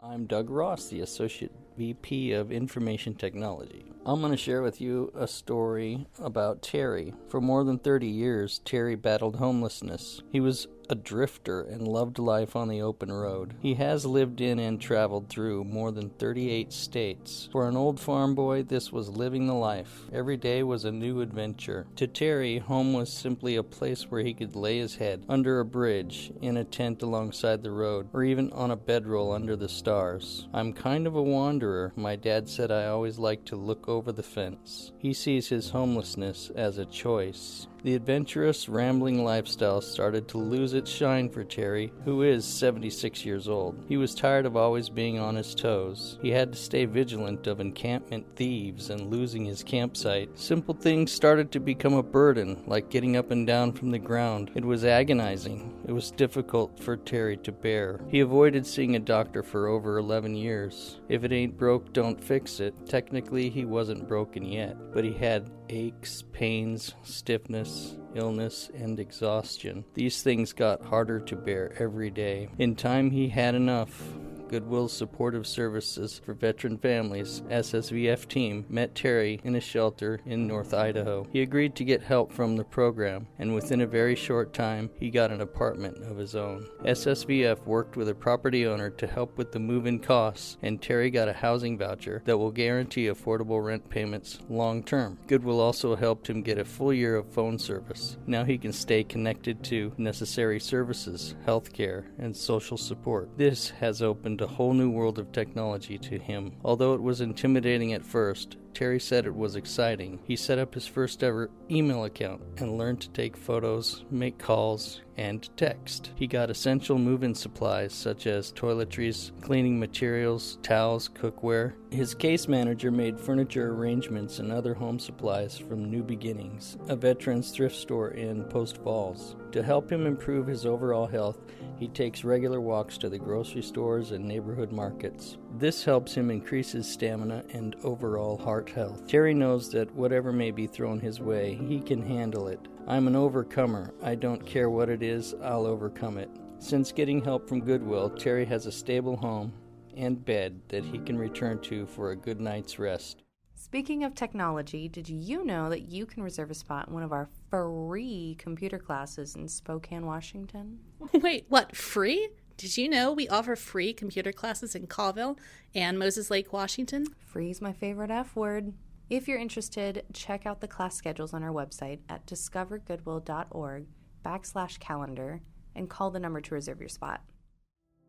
I'm 0.00 0.26
Doug 0.26 0.50
Ross, 0.50 0.88
the 0.88 1.00
Associate 1.00 1.52
VP 1.80 2.32
of 2.32 2.52
Information 2.52 3.14
Technology. 3.14 3.86
I'm 4.04 4.20
going 4.20 4.32
to 4.32 4.36
share 4.36 4.60
with 4.60 4.82
you 4.82 5.10
a 5.14 5.26
story 5.26 6.06
about 6.18 6.60
Terry. 6.60 7.14
For 7.30 7.40
more 7.40 7.64
than 7.64 7.78
30 7.78 8.06
years, 8.06 8.60
Terry 8.66 8.96
battled 8.96 9.36
homelessness. 9.36 10.20
He 10.30 10.40
was 10.40 10.68
a 10.90 10.94
drifter 10.96 11.60
and 11.60 11.86
loved 11.86 12.18
life 12.18 12.56
on 12.56 12.68
the 12.68 12.82
open 12.82 13.12
road. 13.12 13.54
He 13.60 13.74
has 13.74 14.04
lived 14.04 14.40
in 14.40 14.58
and 14.58 14.80
traveled 14.80 15.28
through 15.28 15.62
more 15.64 15.92
than 15.92 16.10
38 16.10 16.72
states. 16.72 17.48
For 17.52 17.68
an 17.68 17.76
old 17.76 18.00
farm 18.00 18.34
boy, 18.34 18.64
this 18.64 18.90
was 18.90 19.08
living 19.08 19.46
the 19.46 19.54
life. 19.54 20.06
Every 20.12 20.36
day 20.36 20.64
was 20.64 20.84
a 20.84 20.90
new 20.90 21.20
adventure. 21.20 21.86
To 21.96 22.08
Terry, 22.08 22.58
home 22.58 22.92
was 22.92 23.12
simply 23.12 23.54
a 23.54 23.62
place 23.62 24.10
where 24.10 24.22
he 24.22 24.34
could 24.34 24.56
lay 24.56 24.78
his 24.78 24.96
head 24.96 25.24
under 25.28 25.60
a 25.60 25.64
bridge, 25.64 26.32
in 26.42 26.56
a 26.56 26.64
tent 26.64 27.02
alongside 27.02 27.62
the 27.62 27.70
road, 27.70 28.08
or 28.12 28.24
even 28.24 28.50
on 28.52 28.72
a 28.72 28.76
bedroll 28.76 29.30
under 29.32 29.54
the 29.54 29.68
stars. 29.68 30.48
I'm 30.52 30.72
kind 30.72 31.06
of 31.06 31.14
a 31.14 31.22
wanderer. 31.22 31.69
My 31.96 32.16
dad 32.16 32.48
said 32.48 32.70
I 32.70 32.86
always 32.86 33.18
like 33.18 33.44
to 33.46 33.56
look 33.56 33.88
over 33.88 34.12
the 34.12 34.22
fence. 34.22 34.92
He 34.98 35.12
sees 35.12 35.48
his 35.48 35.70
homelessness 35.70 36.50
as 36.54 36.78
a 36.78 36.84
choice. 36.84 37.66
The 37.82 37.94
adventurous, 37.94 38.68
rambling 38.68 39.24
lifestyle 39.24 39.80
started 39.80 40.28
to 40.28 40.38
lose 40.38 40.74
its 40.74 40.90
shine 40.90 41.30
for 41.30 41.44
Terry, 41.44 41.92
who 42.04 42.22
is 42.22 42.44
76 42.44 43.24
years 43.24 43.48
old. 43.48 43.82
He 43.88 43.96
was 43.96 44.14
tired 44.14 44.44
of 44.44 44.54
always 44.54 44.90
being 44.90 45.18
on 45.18 45.34
his 45.34 45.54
toes. 45.54 46.18
He 46.20 46.30
had 46.30 46.52
to 46.52 46.58
stay 46.58 46.84
vigilant 46.84 47.46
of 47.46 47.58
encampment 47.58 48.26
thieves 48.36 48.90
and 48.90 49.10
losing 49.10 49.46
his 49.46 49.62
campsite. 49.62 50.38
Simple 50.38 50.74
things 50.74 51.10
started 51.10 51.50
to 51.52 51.60
become 51.60 51.94
a 51.94 52.02
burden, 52.02 52.62
like 52.66 52.90
getting 52.90 53.16
up 53.16 53.30
and 53.30 53.46
down 53.46 53.72
from 53.72 53.90
the 53.90 53.98
ground. 53.98 54.50
It 54.54 54.64
was 54.64 54.84
agonizing. 54.84 55.82
It 55.86 55.92
was 55.92 56.10
difficult 56.10 56.78
for 56.78 56.98
Terry 56.98 57.38
to 57.38 57.52
bear. 57.52 58.00
He 58.08 58.20
avoided 58.20 58.66
seeing 58.66 58.96
a 58.96 59.00
doctor 59.00 59.42
for 59.42 59.68
over 59.68 59.96
11 59.96 60.34
years. 60.34 61.00
If 61.08 61.24
it 61.24 61.32
ain't 61.32 61.56
broke, 61.56 61.94
don't 61.94 62.22
fix 62.22 62.60
it. 62.60 62.74
Technically, 62.86 63.48
he 63.48 63.64
wasn't 63.64 64.06
broken 64.06 64.44
yet, 64.44 64.76
but 64.92 65.04
he 65.04 65.14
had 65.14 65.50
aches, 65.70 66.22
pains, 66.32 66.94
stiffness, 67.02 67.96
illness, 68.14 68.70
and 68.74 69.00
exhaustion. 69.00 69.84
These 69.94 70.22
things 70.22 70.52
got 70.52 70.84
harder 70.84 71.20
to 71.20 71.36
bear 71.36 71.72
every 71.78 72.10
day. 72.10 72.48
In 72.58 72.74
time, 72.76 73.10
he 73.10 73.28
had 73.28 73.54
enough. 73.54 74.02
Goodwill 74.50 74.88
Supportive 74.88 75.46
Services 75.46 76.20
for 76.24 76.34
Veteran 76.34 76.76
Families 76.76 77.40
SSVF 77.50 78.26
team 78.26 78.66
met 78.68 78.96
Terry 78.96 79.40
in 79.44 79.54
a 79.54 79.60
shelter 79.60 80.18
in 80.26 80.48
North 80.48 80.74
Idaho. 80.74 81.24
He 81.32 81.42
agreed 81.42 81.76
to 81.76 81.84
get 81.84 82.02
help 82.02 82.32
from 82.32 82.56
the 82.56 82.64
program, 82.64 83.28
and 83.38 83.54
within 83.54 83.82
a 83.82 83.86
very 83.86 84.16
short 84.16 84.52
time, 84.52 84.90
he 84.98 85.08
got 85.08 85.30
an 85.30 85.40
apartment 85.40 85.98
of 86.02 86.16
his 86.16 86.34
own. 86.34 86.66
SSVF 86.82 87.64
worked 87.64 87.96
with 87.96 88.08
a 88.08 88.14
property 88.14 88.66
owner 88.66 88.90
to 88.90 89.06
help 89.06 89.38
with 89.38 89.52
the 89.52 89.60
move 89.60 89.86
in 89.86 90.00
costs, 90.00 90.56
and 90.62 90.82
Terry 90.82 91.10
got 91.10 91.28
a 91.28 91.32
housing 91.32 91.78
voucher 91.78 92.20
that 92.24 92.36
will 92.36 92.50
guarantee 92.50 93.06
affordable 93.06 93.64
rent 93.64 93.88
payments 93.88 94.40
long 94.48 94.82
term. 94.82 95.16
Goodwill 95.28 95.60
also 95.60 95.94
helped 95.94 96.28
him 96.28 96.42
get 96.42 96.58
a 96.58 96.64
full 96.64 96.92
year 96.92 97.14
of 97.14 97.32
phone 97.32 97.56
service. 97.56 98.16
Now 98.26 98.42
he 98.42 98.58
can 98.58 98.72
stay 98.72 99.04
connected 99.04 99.62
to 99.66 99.92
necessary 99.96 100.58
services, 100.58 101.36
health 101.46 101.72
care, 101.72 102.06
and 102.18 102.36
social 102.36 102.76
support. 102.76 103.30
This 103.38 103.70
has 103.70 104.02
opened 104.02 104.39
a 104.40 104.46
whole 104.46 104.72
new 104.72 104.90
world 104.90 105.18
of 105.18 105.32
technology 105.32 105.98
to 105.98 106.18
him. 106.18 106.52
Although 106.64 106.94
it 106.94 107.02
was 107.02 107.20
intimidating 107.20 107.92
at 107.92 108.04
first, 108.04 108.56
Terry 108.74 109.00
said 109.00 109.26
it 109.26 109.34
was 109.34 109.56
exciting. 109.56 110.20
He 110.24 110.36
set 110.36 110.58
up 110.58 110.74
his 110.74 110.86
first 110.86 111.22
ever 111.22 111.50
email 111.70 112.04
account 112.04 112.42
and 112.58 112.78
learned 112.78 113.00
to 113.02 113.10
take 113.10 113.36
photos, 113.36 114.04
make 114.10 114.38
calls, 114.38 115.00
and 115.16 115.48
text. 115.56 116.12
He 116.14 116.26
got 116.26 116.50
essential 116.50 116.98
move 116.98 117.22
in 117.22 117.34
supplies 117.34 117.92
such 117.92 118.26
as 118.26 118.52
toiletries, 118.52 119.32
cleaning 119.42 119.78
materials, 119.78 120.58
towels, 120.62 121.08
cookware. 121.08 121.74
His 121.90 122.14
case 122.14 122.48
manager 122.48 122.90
made 122.90 123.20
furniture 123.20 123.72
arrangements 123.72 124.38
and 124.38 124.50
other 124.50 124.72
home 124.72 124.98
supplies 124.98 125.58
from 125.58 125.90
New 125.90 126.02
Beginnings, 126.02 126.78
a 126.88 126.96
veteran's 126.96 127.50
thrift 127.50 127.76
store 127.76 128.12
in 128.12 128.44
Post 128.44 128.78
Falls. 128.78 129.36
To 129.52 129.62
help 129.62 129.90
him 129.90 130.06
improve 130.06 130.46
his 130.46 130.64
overall 130.64 131.06
health, 131.06 131.38
he 131.76 131.88
takes 131.88 132.24
regular 132.24 132.60
walks 132.60 132.96
to 132.98 133.08
the 133.08 133.18
grocery 133.18 133.62
stores 133.62 134.12
and 134.12 134.24
neighborhood 134.24 134.70
markets. 134.70 135.38
This 135.56 135.82
helps 135.82 136.14
him 136.14 136.30
increase 136.30 136.72
his 136.72 136.90
stamina 136.90 137.44
and 137.52 137.74
overall 137.82 138.36
heart 138.36 138.59
health. 138.68 139.06
Terry 139.06 139.32
knows 139.32 139.70
that 139.70 139.94
whatever 139.94 140.32
may 140.32 140.50
be 140.50 140.66
thrown 140.66 141.00
his 141.00 141.20
way, 141.20 141.54
he 141.54 141.80
can 141.80 142.02
handle 142.02 142.48
it. 142.48 142.60
I'm 142.86 143.06
an 143.06 143.16
overcomer. 143.16 143.94
I 144.02 144.16
don't 144.16 144.44
care 144.44 144.68
what 144.68 144.90
it 144.90 145.02
is, 145.02 145.34
I'll 145.42 145.66
overcome 145.66 146.18
it. 146.18 146.30
Since 146.58 146.92
getting 146.92 147.24
help 147.24 147.48
from 147.48 147.62
Goodwill, 147.62 148.10
Terry 148.10 148.44
has 148.44 148.66
a 148.66 148.72
stable 148.72 149.16
home 149.16 149.52
and 149.96 150.22
bed 150.24 150.60
that 150.68 150.84
he 150.84 150.98
can 150.98 151.16
return 151.16 151.58
to 151.60 151.86
for 151.86 152.10
a 152.10 152.16
good 152.16 152.40
night's 152.40 152.78
rest. 152.78 153.22
Speaking 153.54 154.04
of 154.04 154.14
technology, 154.14 154.88
did 154.88 155.08
you 155.08 155.44
know 155.44 155.68
that 155.68 155.82
you 155.82 156.06
can 156.06 156.22
reserve 156.22 156.50
a 156.50 156.54
spot 156.54 156.88
in 156.88 156.94
one 156.94 157.02
of 157.02 157.12
our 157.12 157.28
free 157.50 158.34
computer 158.38 158.78
classes 158.78 159.36
in 159.36 159.46
Spokane, 159.48 160.06
Washington? 160.06 160.80
Wait, 161.14 161.44
what? 161.48 161.76
Free? 161.76 162.30
Did 162.60 162.76
you 162.76 162.90
know 162.90 163.10
we 163.10 163.26
offer 163.26 163.56
free 163.56 163.94
computer 163.94 164.32
classes 164.32 164.74
in 164.74 164.86
Colville 164.86 165.38
and 165.74 165.98
Moses 165.98 166.30
Lake, 166.30 166.52
Washington? 166.52 167.06
Free's 167.24 167.62
my 167.62 167.72
favorite 167.72 168.10
F 168.10 168.36
word. 168.36 168.74
If 169.08 169.26
you're 169.26 169.38
interested, 169.38 170.04
check 170.12 170.44
out 170.44 170.60
the 170.60 170.68
class 170.68 170.94
schedules 170.94 171.32
on 171.32 171.42
our 171.42 171.54
website 171.54 172.00
at 172.10 172.26
discovergoodwill.org 172.26 173.86
backslash 174.22 174.78
calendar 174.78 175.40
and 175.74 175.88
call 175.88 176.10
the 176.10 176.20
number 176.20 176.42
to 176.42 176.54
reserve 176.54 176.80
your 176.80 176.90
spot. 176.90 177.22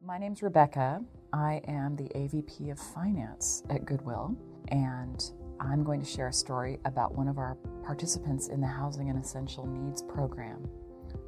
My 0.03 0.17
name's 0.17 0.43
Rebecca. 0.43 1.01
I 1.31 1.61
am 1.65 1.95
the 1.95 2.09
AVP 2.13 2.73
of 2.73 2.79
Finance 2.93 3.63
at 3.69 3.85
Goodwill, 3.85 4.35
and 4.67 5.31
I'm 5.61 5.81
going 5.85 6.01
to 6.01 6.05
share 6.05 6.27
a 6.27 6.33
story 6.33 6.77
about 6.83 7.15
one 7.15 7.29
of 7.29 7.37
our 7.37 7.55
participants 7.85 8.49
in 8.49 8.59
the 8.59 8.67
Housing 8.67 9.09
and 9.09 9.23
Essential 9.23 9.65
Needs 9.65 10.01
program. 10.01 10.67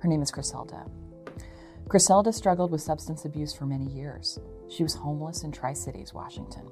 Her 0.01 0.09
name 0.09 0.21
is 0.21 0.29
Griselda. 0.29 0.87
Griselda 1.87 2.33
struggled 2.33 2.71
with 2.71 2.81
substance 2.81 3.25
abuse 3.25 3.53
for 3.53 3.65
many 3.65 3.85
years. 3.85 4.39
She 4.69 4.83
was 4.83 4.95
homeless 4.95 5.43
in 5.43 5.51
Tri 5.51 5.73
Cities, 5.73 6.13
Washington. 6.13 6.69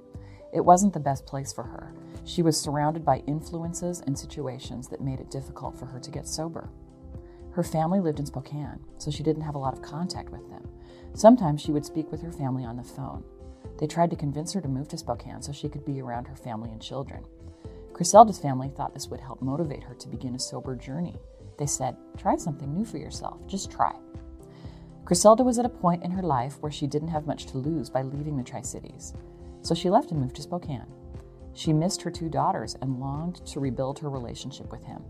It 0.54 0.62
wasn't 0.62 0.94
the 0.94 1.00
best 1.00 1.26
place 1.26 1.54
for 1.54 1.64
her. 1.64 1.94
She 2.24 2.42
was 2.42 2.60
surrounded 2.60 3.06
by 3.06 3.24
influences 3.28 4.02
and 4.02 4.18
situations 4.18 4.88
that 4.88 5.02
made 5.02 5.20
it 5.20 5.30
difficult 5.32 5.78
for 5.78 5.86
her 5.86 6.00
to 6.00 6.12
get 6.12 6.28
sober. 6.28 6.70
Her 7.52 7.64
family 7.64 8.00
lived 8.00 8.20
in 8.20 8.26
Spokane, 8.26 8.80
so 8.98 9.12
she 9.12 9.24
didn't 9.24 9.44
have 9.44 9.56
a 9.56 9.60
lot 9.60 9.74
of 9.74 9.82
contact 9.82 10.30
with 10.30 10.50
them. 10.50 10.68
Sometimes 11.14 11.62
she 11.62 11.72
would 11.72 11.86
speak 11.86 12.10
with 12.12 12.22
her 12.22 12.32
family 12.32 12.64
on 12.64 12.78
the 12.78 12.84
phone. 12.84 13.24
They 13.78 13.88
tried 13.88 14.10
to 14.12 14.16
convince 14.16 14.54
her 14.54 14.62
to 14.62 14.68
move 14.68 14.88
to 14.90 14.98
Spokane 14.98 15.42
so 15.42 15.52
she 15.52 15.70
could 15.70 15.86
be 15.86 16.02
around 16.02 16.26
her 16.26 16.36
family 16.36 16.72
and 16.72 16.82
children. 16.82 17.26
Griselda's 17.94 18.40
family 18.40 18.70
thought 18.70 18.94
this 18.94 19.10
would 19.10 19.20
help 19.20 19.42
motivate 19.42 19.84
her 19.84 19.94
to 19.96 20.08
begin 20.08 20.36
a 20.36 20.40
sober 20.40 20.76
journey. 20.76 21.20
They 21.58 21.66
said, 21.66 21.98
Try 22.18 22.38
something 22.38 22.74
new 22.74 22.86
for 22.86 22.98
yourself, 22.98 23.46
just 23.48 23.70
try. 23.70 23.94
Griselda 25.12 25.44
was 25.44 25.60
at 25.60 25.66
a 25.66 25.70
point 25.70 26.06
in 26.06 26.12
her 26.12 26.24
life 26.24 26.56
where 26.62 26.72
she 26.72 26.88
didn't 26.88 27.10
have 27.10 27.28
much 27.28 27.46
to 27.46 27.58
lose 27.58 27.90
by 27.90 28.02
leaving 28.02 28.38
the 28.38 28.44
Tri 28.44 28.62
Cities, 28.62 29.14
so 29.62 29.76
she 29.76 29.90
left 29.90 30.12
and 30.12 30.22
moved 30.22 30.38
to 30.38 30.42
Spokane. 30.42 30.86
She 31.52 31.74
missed 31.74 32.02
her 32.04 32.10
two 32.10 32.30
daughters 32.30 32.78
and 32.82 32.98
longed 32.98 33.46
to 33.48 33.60
rebuild 33.60 34.00
her 34.00 34.10
relationship 34.10 34.72
with 34.72 34.86
him. 34.86 35.04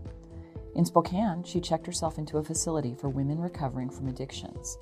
In 0.74 0.84
Spokane, 0.84 1.44
she 1.44 1.60
checked 1.60 1.86
herself 1.86 2.18
into 2.18 2.38
a 2.38 2.42
facility 2.42 2.96
for 2.96 3.08
women 3.10 3.38
recovering 3.38 3.90
from 3.90 4.08
addictions. 4.08 4.76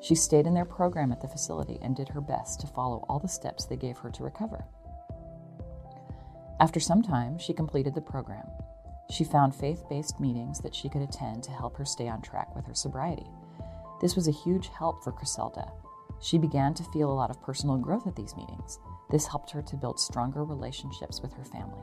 She 0.00 0.14
stayed 0.14 0.46
in 0.46 0.54
their 0.54 0.64
program 0.64 1.12
at 1.12 1.20
the 1.20 1.28
facility 1.28 1.78
and 1.82 1.94
did 1.94 2.08
her 2.08 2.22
best 2.22 2.58
to 2.60 2.66
follow 2.66 3.04
all 3.10 3.18
the 3.18 3.28
steps 3.28 3.66
they 3.66 3.76
gave 3.76 3.98
her 3.98 4.10
to 4.12 4.24
recover. 4.24 4.64
After 6.60 6.80
some 6.80 7.02
time, 7.02 7.38
she 7.38 7.52
completed 7.52 7.94
the 7.94 8.00
program. 8.00 8.46
She 9.10 9.22
found 9.22 9.54
faith 9.54 9.84
based 9.90 10.18
meetings 10.18 10.60
that 10.60 10.74
she 10.74 10.88
could 10.88 11.02
attend 11.02 11.42
to 11.42 11.50
help 11.50 11.76
her 11.76 11.84
stay 11.84 12.08
on 12.08 12.22
track 12.22 12.56
with 12.56 12.64
her 12.64 12.74
sobriety. 12.74 13.26
This 14.00 14.14
was 14.14 14.28
a 14.28 14.32
huge 14.32 14.68
help 14.68 15.02
for 15.02 15.12
Griselda. 15.12 15.72
She 16.20 16.38
began 16.38 16.74
to 16.74 16.84
feel 16.84 17.10
a 17.10 17.14
lot 17.14 17.30
of 17.30 17.42
personal 17.42 17.76
growth 17.76 18.06
at 18.06 18.16
these 18.16 18.36
meetings. 18.36 18.78
This 19.10 19.26
helped 19.26 19.50
her 19.50 19.62
to 19.62 19.76
build 19.76 20.00
stronger 20.00 20.44
relationships 20.44 21.20
with 21.20 21.32
her 21.34 21.44
family. 21.44 21.82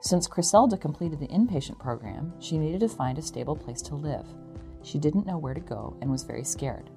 Since 0.00 0.26
Griselda 0.26 0.76
completed 0.76 1.20
the 1.20 1.28
inpatient 1.28 1.78
program, 1.78 2.32
she 2.40 2.58
needed 2.58 2.80
to 2.80 2.88
find 2.88 3.18
a 3.18 3.22
stable 3.22 3.54
place 3.54 3.80
to 3.82 3.94
live. 3.94 4.26
She 4.82 4.98
didn't 4.98 5.26
know 5.26 5.38
where 5.38 5.54
to 5.54 5.60
go 5.60 5.96
and 6.00 6.10
was 6.10 6.24
very 6.24 6.44
scared. 6.44 6.90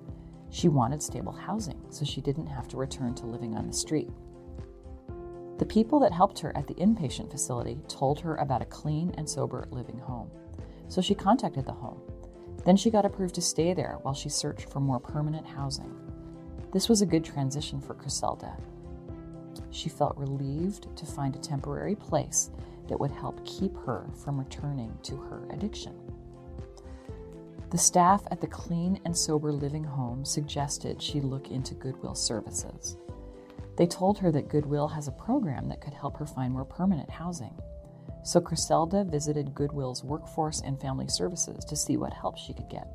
She 0.50 0.70
wanted 0.70 1.04
stable 1.04 1.34
housing 1.34 1.82
so 1.90 2.04
she 2.04 2.22
didn't 2.22 2.48
have 2.48 2.68
to 2.70 2.78
return 2.78 3.14
to 3.16 3.26
living 3.26 3.56
on 3.56 3.68
the 3.68 3.74
street. 3.74 4.10
The 5.58 5.66
people 5.66 6.00
that 6.00 6.12
helped 6.12 6.40
her 6.40 6.56
at 6.58 6.68
the 6.68 6.74
inpatient 6.76 7.32
facility 7.32 7.80
told 7.88 8.20
her 8.22 8.36
about 8.38 8.62
a 8.62 8.66
clean 8.66 9.14
and 9.18 9.30
sober 9.30 9.68
living 9.72 10.00
home. 10.00 10.30
So 10.88 11.02
she 11.02 11.16
contacted 11.16 11.66
the 11.66 11.72
home. 11.72 12.02
Then 12.66 12.76
she 12.76 12.90
got 12.90 13.06
approved 13.06 13.36
to 13.36 13.42
stay 13.42 13.74
there 13.74 14.00
while 14.02 14.16
she 14.16 14.28
searched 14.28 14.70
for 14.70 14.80
more 14.80 15.00
permanent 15.00 15.46
housing. 15.46 15.94
This 16.74 16.90
was 16.90 17.02
a 17.02 17.06
good 17.06 17.24
transition 17.24 17.80
for 17.80 17.94
Griselda. 17.94 18.58
She 19.70 19.88
felt 19.88 20.18
relieved 20.18 20.96
to 20.98 21.06
find 21.06 21.36
a 21.36 21.40
temporary 21.40 21.96
place 21.96 22.50
that 22.88 23.00
would 23.00 23.12
help 23.12 23.46
keep 23.46 23.76
her 23.86 24.06
from 24.14 24.40
returning 24.40 24.98
to 25.04 25.16
her 25.16 25.48
addiction. 25.52 25.96
The 27.70 27.78
staff 27.78 28.24
at 28.32 28.42
the 28.42 28.48
Clean 28.48 29.00
and 29.06 29.16
Sober 29.16 29.52
Living 29.52 29.84
Home 29.84 30.24
suggested 30.24 31.02
she 31.02 31.20
look 31.22 31.52
into 31.52 31.74
Goodwill 31.74 32.16
services. 32.16 32.98
They 33.78 33.86
told 33.86 34.18
her 34.20 34.32
that 34.32 34.50
Goodwill 34.50 34.88
has 34.88 35.08
a 35.08 35.12
program 35.12 35.68
that 35.70 35.82
could 35.82 35.94
help 35.94 36.18
her 36.18 36.26
find 36.26 36.54
more 36.54 36.66
permanent 36.66 37.10
housing. 37.10 37.54
So 38.26 38.40
Griselda 38.40 39.04
visited 39.04 39.54
Goodwill's 39.54 40.04
Workforce 40.04 40.62
and 40.62 40.82
Family 40.82 41.08
Services 41.08 41.64
to 41.64 41.76
see 41.76 41.96
what 41.96 42.12
help 42.12 42.40
she 42.40 42.56
could 42.56 42.68
get. 42.70 42.88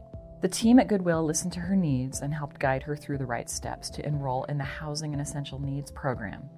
The 0.42 0.48
team 0.48 0.80
at 0.80 0.88
Goodwill 0.88 1.24
listened 1.24 1.52
to 1.52 1.60
her 1.60 1.76
needs 1.76 2.20
and 2.20 2.34
helped 2.34 2.58
guide 2.58 2.82
her 2.82 2.96
through 2.96 3.18
the 3.18 3.26
right 3.26 3.48
steps 3.48 3.90
to 3.90 4.04
enroll 4.04 4.42
in 4.44 4.58
the 4.58 4.64
Housing 4.64 5.12
and 5.12 5.22
Essential 5.22 5.60
Needs 5.60 5.92
program. 5.92 6.50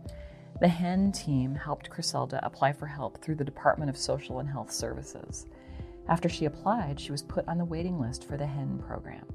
The 0.62 0.68
HEN 0.68 1.12
team 1.12 1.54
helped 1.54 1.90
Griselda 1.90 2.40
apply 2.42 2.72
for 2.72 2.86
help 2.86 3.22
through 3.22 3.34
the 3.34 3.44
Department 3.44 3.90
of 3.90 3.96
Social 3.98 4.38
and 4.38 4.48
Health 4.48 4.72
Services. 4.72 5.44
After 6.08 6.30
she 6.30 6.46
applied, 6.46 6.98
she 6.98 7.12
was 7.12 7.22
put 7.22 7.46
on 7.48 7.58
the 7.58 7.66
waiting 7.66 8.00
list 8.00 8.26
for 8.26 8.38
the 8.38 8.46
HEN 8.46 8.78
program. 8.78 9.26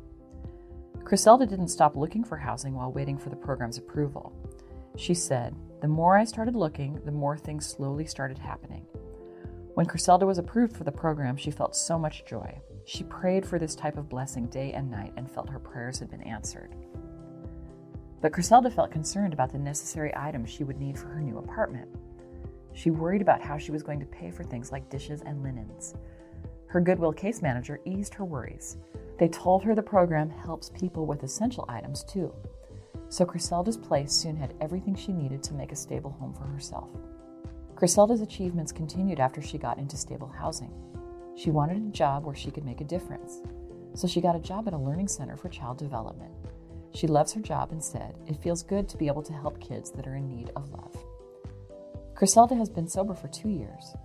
Griselda 1.03 1.45
didn't 1.45 1.67
stop 1.67 1.95
looking 1.95 2.23
for 2.23 2.37
housing 2.37 2.73
while 2.73 2.91
waiting 2.91 3.19
for 3.19 3.29
the 3.29 3.35
program's 3.35 3.77
approval. 3.77 4.33
She 4.95 5.13
said, 5.13 5.55
The 5.81 5.87
more 5.87 6.17
I 6.17 6.23
started 6.23 6.55
looking, 6.55 6.99
the 7.05 7.11
more 7.11 7.37
things 7.37 7.67
slowly 7.67 8.07
started 8.07 8.39
happening. 8.39 8.83
When 9.77 9.85
Griselda 9.85 10.25
was 10.25 10.39
approved 10.39 10.75
for 10.75 10.85
the 10.85 10.91
program, 10.91 11.37
she 11.37 11.51
felt 11.51 11.75
so 11.75 11.99
much 11.99 12.25
joy. 12.25 12.59
She 12.85 13.03
prayed 13.03 13.45
for 13.45 13.59
this 13.59 13.75
type 13.75 13.95
of 13.95 14.09
blessing 14.09 14.47
day 14.47 14.73
and 14.73 14.89
night 14.89 15.13
and 15.15 15.29
felt 15.29 15.51
her 15.51 15.59
prayers 15.59 15.99
had 15.99 16.09
been 16.09 16.23
answered. 16.23 16.73
But 18.19 18.31
Griselda 18.31 18.71
felt 18.71 18.89
concerned 18.89 19.33
about 19.33 19.51
the 19.51 19.59
necessary 19.59 20.11
items 20.15 20.49
she 20.49 20.63
would 20.63 20.79
need 20.79 20.97
for 20.97 21.09
her 21.09 21.21
new 21.21 21.37
apartment. 21.37 21.87
She 22.73 22.89
worried 22.89 23.21
about 23.21 23.39
how 23.39 23.59
she 23.59 23.71
was 23.71 23.83
going 23.83 23.99
to 23.99 24.07
pay 24.07 24.31
for 24.31 24.43
things 24.43 24.71
like 24.71 24.89
dishes 24.89 25.21
and 25.21 25.43
linens. 25.43 25.93
Her 26.65 26.81
Goodwill 26.81 27.13
case 27.13 27.43
manager 27.43 27.79
eased 27.85 28.15
her 28.15 28.25
worries. 28.25 28.77
They 29.19 29.27
told 29.27 29.63
her 29.63 29.75
the 29.75 29.83
program 29.83 30.31
helps 30.31 30.69
people 30.69 31.05
with 31.05 31.21
essential 31.21 31.65
items 31.69 32.03
too. 32.03 32.33
So 33.09 33.25
Griselda's 33.25 33.77
place 33.77 34.11
soon 34.11 34.37
had 34.37 34.55
everything 34.59 34.95
she 34.95 35.13
needed 35.13 35.43
to 35.43 35.53
make 35.53 35.71
a 35.71 35.75
stable 35.75 36.17
home 36.19 36.33
for 36.33 36.45
herself. 36.45 36.89
Griselda's 37.77 38.21
achievements 38.21 38.71
continued 38.71 39.19
after 39.19 39.39
she 39.39 39.59
got 39.59 39.77
into 39.77 39.95
stable 39.95 40.27
housing. 40.27 40.73
She 41.35 41.51
wanted 41.51 41.77
a 41.77 41.91
job 41.91 42.25
where 42.25 42.35
she 42.35 42.49
could 42.49 42.65
make 42.65 42.81
a 42.81 42.85
difference. 42.85 43.37
So 43.93 44.07
she 44.07 44.19
got 44.19 44.35
a 44.35 44.39
job 44.39 44.67
at 44.67 44.73
a 44.73 44.77
learning 44.77 45.09
center 45.09 45.37
for 45.37 45.47
child 45.49 45.77
development. 45.77 46.33
She 46.95 47.05
loves 47.05 47.33
her 47.33 47.39
job 47.39 47.71
and 47.71 47.83
said, 47.83 48.15
It 48.25 48.41
feels 48.41 48.63
good 48.63 48.89
to 48.89 48.97
be 48.97 49.05
able 49.05 49.21
to 49.21 49.33
help 49.33 49.61
kids 49.61 49.91
that 49.91 50.07
are 50.07 50.15
in 50.15 50.27
need 50.27 50.49
of 50.55 50.71
love. 50.71 50.97
Griselda 52.15 52.55
has 52.55 52.67
been 52.67 52.87
sober 52.87 53.13
for 53.13 53.27
two 53.27 53.49
years. 53.49 53.95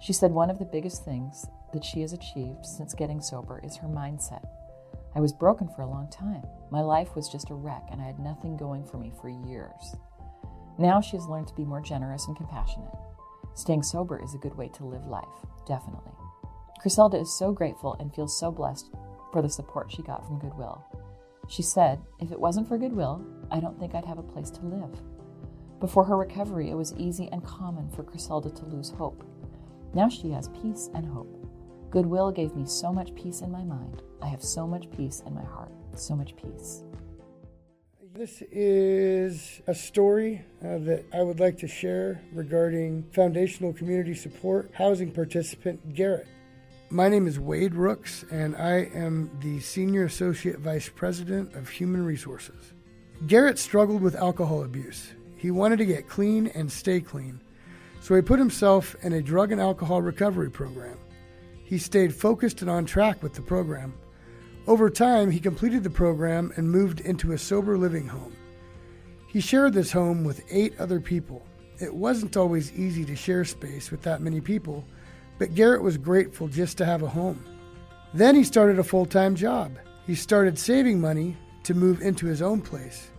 She 0.00 0.12
said 0.12 0.30
one 0.30 0.48
of 0.48 0.60
the 0.60 0.64
biggest 0.64 1.04
things 1.04 1.46
that 1.72 1.84
she 1.84 2.02
has 2.02 2.12
achieved 2.12 2.64
since 2.64 2.94
getting 2.94 3.20
sober 3.20 3.60
is 3.64 3.76
her 3.78 3.88
mindset. 3.88 4.46
I 5.16 5.20
was 5.20 5.32
broken 5.32 5.68
for 5.74 5.82
a 5.82 5.90
long 5.90 6.08
time. 6.12 6.44
My 6.70 6.82
life 6.82 7.16
was 7.16 7.28
just 7.28 7.50
a 7.50 7.54
wreck, 7.54 7.88
and 7.90 8.00
I 8.00 8.04
had 8.04 8.20
nothing 8.20 8.56
going 8.56 8.84
for 8.84 8.98
me 8.98 9.10
for 9.20 9.28
years. 9.28 9.96
Now 10.78 11.00
she 11.00 11.16
has 11.16 11.26
learned 11.26 11.48
to 11.48 11.54
be 11.54 11.64
more 11.64 11.80
generous 11.80 12.28
and 12.28 12.36
compassionate. 12.36 12.94
Staying 13.56 13.82
sober 13.82 14.22
is 14.22 14.34
a 14.34 14.38
good 14.38 14.54
way 14.54 14.68
to 14.68 14.84
live 14.84 15.06
life, 15.06 15.24
definitely. 15.66 16.12
Griselda 16.80 17.16
is 17.16 17.34
so 17.34 17.52
grateful 17.52 17.96
and 17.98 18.14
feels 18.14 18.38
so 18.38 18.52
blessed 18.52 18.90
for 19.32 19.40
the 19.40 19.48
support 19.48 19.90
she 19.90 20.02
got 20.02 20.26
from 20.26 20.38
Goodwill. 20.38 20.84
She 21.48 21.62
said, 21.62 22.02
If 22.20 22.30
it 22.32 22.38
wasn't 22.38 22.68
for 22.68 22.76
Goodwill, 22.76 23.24
I 23.50 23.58
don't 23.60 23.78
think 23.80 23.94
I'd 23.94 24.04
have 24.04 24.18
a 24.18 24.22
place 24.22 24.50
to 24.50 24.66
live. 24.66 25.00
Before 25.80 26.04
her 26.04 26.18
recovery, 26.18 26.70
it 26.70 26.74
was 26.74 26.94
easy 26.98 27.30
and 27.32 27.44
common 27.44 27.90
for 27.90 28.02
Griselda 28.02 28.50
to 28.50 28.66
lose 28.66 28.90
hope. 28.90 29.24
Now 29.94 30.10
she 30.10 30.30
has 30.32 30.48
peace 30.48 30.90
and 30.94 31.06
hope. 31.06 31.32
Goodwill 31.90 32.30
gave 32.30 32.54
me 32.54 32.66
so 32.66 32.92
much 32.92 33.14
peace 33.14 33.40
in 33.40 33.50
my 33.50 33.64
mind. 33.64 34.02
I 34.20 34.26
have 34.26 34.42
so 34.42 34.66
much 34.66 34.90
peace 34.90 35.22
in 35.26 35.34
my 35.34 35.44
heart. 35.44 35.72
So 35.94 36.14
much 36.14 36.36
peace. 36.36 36.82
This 38.16 38.42
is 38.50 39.60
a 39.66 39.74
story 39.74 40.42
uh, 40.64 40.78
that 40.78 41.04
I 41.12 41.22
would 41.22 41.38
like 41.38 41.58
to 41.58 41.68
share 41.68 42.22
regarding 42.32 43.02
foundational 43.12 43.74
community 43.74 44.14
support 44.14 44.70
housing 44.72 45.12
participant 45.12 45.94
Garrett. 45.94 46.26
My 46.88 47.10
name 47.10 47.26
is 47.26 47.38
Wade 47.38 47.74
Rooks, 47.74 48.24
and 48.30 48.56
I 48.56 48.88
am 48.94 49.30
the 49.42 49.60
Senior 49.60 50.04
Associate 50.04 50.58
Vice 50.58 50.88
President 50.88 51.54
of 51.54 51.68
Human 51.68 52.06
Resources. 52.06 52.72
Garrett 53.26 53.58
struggled 53.58 54.00
with 54.00 54.16
alcohol 54.16 54.64
abuse. 54.64 55.12
He 55.36 55.50
wanted 55.50 55.76
to 55.76 55.84
get 55.84 56.08
clean 56.08 56.46
and 56.54 56.72
stay 56.72 57.02
clean, 57.02 57.38
so 58.00 58.14
he 58.14 58.22
put 58.22 58.38
himself 58.38 58.96
in 59.02 59.12
a 59.12 59.20
drug 59.20 59.52
and 59.52 59.60
alcohol 59.60 60.00
recovery 60.00 60.50
program. 60.50 60.96
He 61.64 61.76
stayed 61.76 62.14
focused 62.14 62.62
and 62.62 62.70
on 62.70 62.86
track 62.86 63.22
with 63.22 63.34
the 63.34 63.42
program. 63.42 63.92
Over 64.66 64.90
time, 64.90 65.30
he 65.30 65.38
completed 65.38 65.84
the 65.84 65.90
program 65.90 66.52
and 66.56 66.68
moved 66.68 66.98
into 67.00 67.32
a 67.32 67.38
sober 67.38 67.78
living 67.78 68.08
home. 68.08 68.34
He 69.28 69.40
shared 69.40 69.74
this 69.74 69.92
home 69.92 70.24
with 70.24 70.42
eight 70.50 70.74
other 70.80 70.98
people. 70.98 71.46
It 71.78 71.94
wasn't 71.94 72.36
always 72.36 72.72
easy 72.72 73.04
to 73.04 73.14
share 73.14 73.44
space 73.44 73.92
with 73.92 74.02
that 74.02 74.22
many 74.22 74.40
people, 74.40 74.84
but 75.38 75.54
Garrett 75.54 75.82
was 75.82 75.96
grateful 75.96 76.48
just 76.48 76.78
to 76.78 76.84
have 76.84 77.02
a 77.02 77.08
home. 77.08 77.44
Then 78.12 78.34
he 78.34 78.42
started 78.42 78.80
a 78.80 78.84
full 78.84 79.06
time 79.06 79.36
job. 79.36 79.78
He 80.04 80.16
started 80.16 80.58
saving 80.58 81.00
money 81.00 81.36
to 81.62 81.74
move 81.74 82.00
into 82.00 82.26
his 82.26 82.42
own 82.42 82.60
place. 82.60 83.10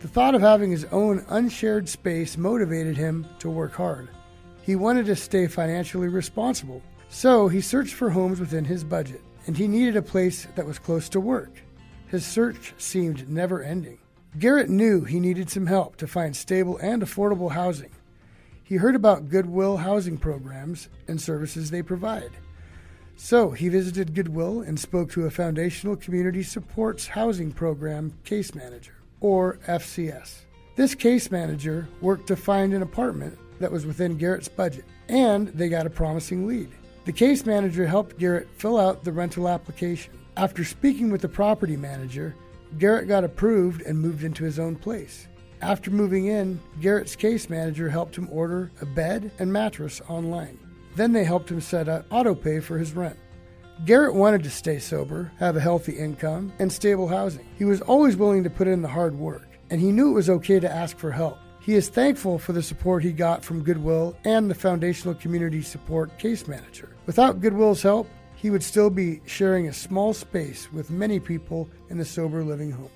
The 0.00 0.08
thought 0.08 0.34
of 0.34 0.42
having 0.42 0.70
his 0.70 0.84
own 0.86 1.24
unshared 1.30 1.88
space 1.88 2.36
motivated 2.36 2.96
him 2.96 3.26
to 3.38 3.48
work 3.48 3.72
hard. 3.72 4.10
He 4.60 4.76
wanted 4.76 5.06
to 5.06 5.16
stay 5.16 5.46
financially 5.46 6.08
responsible, 6.08 6.82
so 7.08 7.48
he 7.48 7.62
searched 7.62 7.94
for 7.94 8.10
homes 8.10 8.38
within 8.38 8.66
his 8.66 8.84
budget 8.84 9.22
and 9.46 9.56
he 9.56 9.68
needed 9.68 9.96
a 9.96 10.02
place 10.02 10.46
that 10.54 10.66
was 10.66 10.78
close 10.78 11.08
to 11.10 11.20
work. 11.20 11.62
his 12.08 12.24
search 12.24 12.74
seemed 12.78 13.28
never 13.28 13.62
ending. 13.62 13.98
Garrett 14.38 14.68
knew 14.68 15.02
he 15.04 15.18
needed 15.20 15.50
some 15.50 15.66
help 15.66 15.96
to 15.96 16.06
find 16.06 16.36
stable 16.36 16.76
and 16.78 17.02
affordable 17.02 17.52
housing. 17.52 17.90
He 18.62 18.76
heard 18.76 18.94
about 18.94 19.28
Goodwill 19.28 19.76
housing 19.76 20.16
programs 20.16 20.88
and 21.08 21.20
services 21.20 21.70
they 21.70 21.82
provide. 21.82 22.30
So 23.16 23.50
he 23.50 23.68
visited 23.68 24.14
Goodwill 24.14 24.60
and 24.60 24.78
spoke 24.78 25.10
to 25.12 25.26
a 25.26 25.30
Foundational 25.30 25.96
Community 25.96 26.42
Supports 26.42 27.06
Housing 27.06 27.52
Program 27.52 28.12
case 28.24 28.54
manager, 28.54 28.94
or 29.20 29.58
FCS. 29.68 30.40
This 30.76 30.94
case 30.94 31.30
manager 31.30 31.88
worked 32.00 32.26
to 32.28 32.36
find 32.36 32.74
an 32.74 32.82
apartment 32.82 33.38
that 33.60 33.70
was 33.70 33.86
within 33.86 34.18
Garrett's 34.18 34.48
budget, 34.48 34.84
and 35.08 35.48
they 35.48 35.68
got 35.68 35.86
a 35.86 35.90
promising 35.90 36.46
lead. 36.46 36.70
The 37.04 37.12
case 37.12 37.44
manager 37.44 37.86
helped 37.86 38.18
Garrett 38.18 38.48
fill 38.56 38.78
out 38.78 39.04
the 39.04 39.12
rental 39.12 39.46
application. 39.48 40.14
After 40.36 40.64
speaking 40.64 41.10
with 41.10 41.20
the 41.20 41.28
property 41.28 41.76
manager, 41.76 42.34
Garrett 42.78 43.08
got 43.08 43.24
approved 43.24 43.82
and 43.82 43.98
moved 43.98 44.24
into 44.24 44.42
his 44.42 44.58
own 44.58 44.74
place. 44.74 45.28
After 45.60 45.90
moving 45.90 46.26
in, 46.26 46.60
Garrett's 46.80 47.14
case 47.14 47.50
manager 47.50 47.90
helped 47.90 48.16
him 48.16 48.28
order 48.30 48.70
a 48.80 48.86
bed 48.86 49.30
and 49.38 49.52
mattress 49.52 50.00
online. 50.08 50.58
Then 50.96 51.12
they 51.12 51.24
helped 51.24 51.50
him 51.50 51.60
set 51.60 51.88
up 51.88 52.06
auto 52.10 52.34
pay 52.34 52.60
for 52.60 52.78
his 52.78 52.94
rent. 52.94 53.18
Garrett 53.84 54.14
wanted 54.14 54.42
to 54.44 54.50
stay 54.50 54.78
sober, 54.78 55.30
have 55.38 55.56
a 55.56 55.60
healthy 55.60 55.92
income, 55.92 56.52
and 56.58 56.72
stable 56.72 57.08
housing. 57.08 57.46
He 57.58 57.64
was 57.64 57.80
always 57.82 58.16
willing 58.16 58.44
to 58.44 58.50
put 58.50 58.68
in 58.68 58.82
the 58.82 58.88
hard 58.88 59.14
work, 59.14 59.48
and 59.70 59.80
he 59.80 59.92
knew 59.92 60.10
it 60.10 60.14
was 60.14 60.30
okay 60.30 60.58
to 60.58 60.72
ask 60.72 60.96
for 60.96 61.10
help. 61.10 61.38
He 61.64 61.76
is 61.76 61.88
thankful 61.88 62.38
for 62.38 62.52
the 62.52 62.62
support 62.62 63.02
he 63.02 63.10
got 63.10 63.42
from 63.42 63.62
Goodwill 63.62 64.14
and 64.24 64.50
the 64.50 64.54
Foundational 64.54 65.14
Community 65.14 65.62
Support 65.62 66.18
Case 66.18 66.46
Manager. 66.46 66.90
Without 67.06 67.40
Goodwill's 67.40 67.80
help, 67.80 68.06
he 68.36 68.50
would 68.50 68.62
still 68.62 68.90
be 68.90 69.22
sharing 69.24 69.68
a 69.68 69.72
small 69.72 70.12
space 70.12 70.70
with 70.74 70.90
many 70.90 71.18
people 71.18 71.70
in 71.88 71.96
the 71.96 72.04
sober 72.04 72.44
living 72.44 72.70
home. 72.70 72.90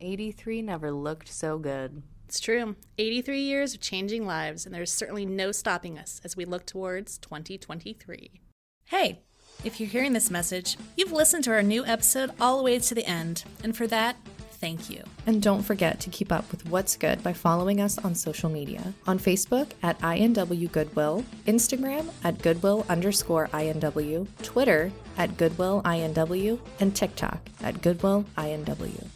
83 0.00 0.62
never 0.62 0.92
looked 0.92 1.26
so 1.26 1.58
good. 1.58 2.00
It's 2.28 2.38
true. 2.38 2.76
83 2.96 3.40
years 3.40 3.74
of 3.74 3.80
changing 3.80 4.24
lives, 4.24 4.66
and 4.66 4.72
there's 4.72 4.92
certainly 4.92 5.26
no 5.26 5.50
stopping 5.50 5.98
us 5.98 6.20
as 6.22 6.36
we 6.36 6.44
look 6.44 6.64
towards 6.64 7.18
2023. 7.18 8.40
Hey, 8.84 9.18
if 9.64 9.80
you're 9.80 9.88
hearing 9.88 10.12
this 10.12 10.30
message, 10.30 10.76
you've 10.96 11.10
listened 11.10 11.42
to 11.44 11.50
our 11.50 11.62
new 11.62 11.84
episode 11.84 12.30
all 12.40 12.58
the 12.58 12.62
way 12.62 12.78
to 12.78 12.94
the 12.94 13.04
end, 13.04 13.42
and 13.64 13.76
for 13.76 13.88
that, 13.88 14.14
thank 14.62 14.88
you. 14.88 15.02
And 15.26 15.42
don't 15.42 15.62
forget 15.62 15.98
to 16.00 16.10
keep 16.10 16.30
up 16.30 16.50
with 16.52 16.64
what's 16.70 16.96
good 16.96 17.20
by 17.22 17.32
following 17.32 17.80
us 17.80 17.98
on 17.98 18.14
social 18.14 18.48
media. 18.48 18.94
On 19.08 19.18
Facebook 19.18 19.72
at 19.82 19.98
INW 19.98 20.70
Goodwill, 20.70 21.24
Instagram 21.46 22.08
at 22.22 22.40
Goodwill 22.40 22.86
underscore 22.88 23.48
INW, 23.48 24.28
Twitter 24.42 24.92
at 25.18 25.36
Goodwill 25.36 25.82
INW, 25.84 26.60
and 26.78 26.94
TikTok 26.94 27.40
at 27.60 27.82
Goodwill 27.82 28.24
INW. 28.38 29.06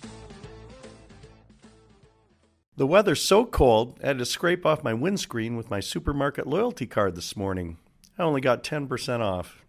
The 2.76 2.86
weather's 2.86 3.22
so 3.22 3.46
cold, 3.46 3.98
I 4.02 4.08
had 4.08 4.18
to 4.18 4.26
scrape 4.26 4.66
off 4.66 4.82
my 4.82 4.92
windscreen 4.94 5.56
with 5.56 5.70
my 5.70 5.78
supermarket 5.80 6.48
loyalty 6.48 6.86
card 6.86 7.14
this 7.14 7.36
morning. 7.36 7.78
I 8.18 8.24
only 8.24 8.40
got 8.40 8.64
10% 8.64 9.20
off. 9.20 9.64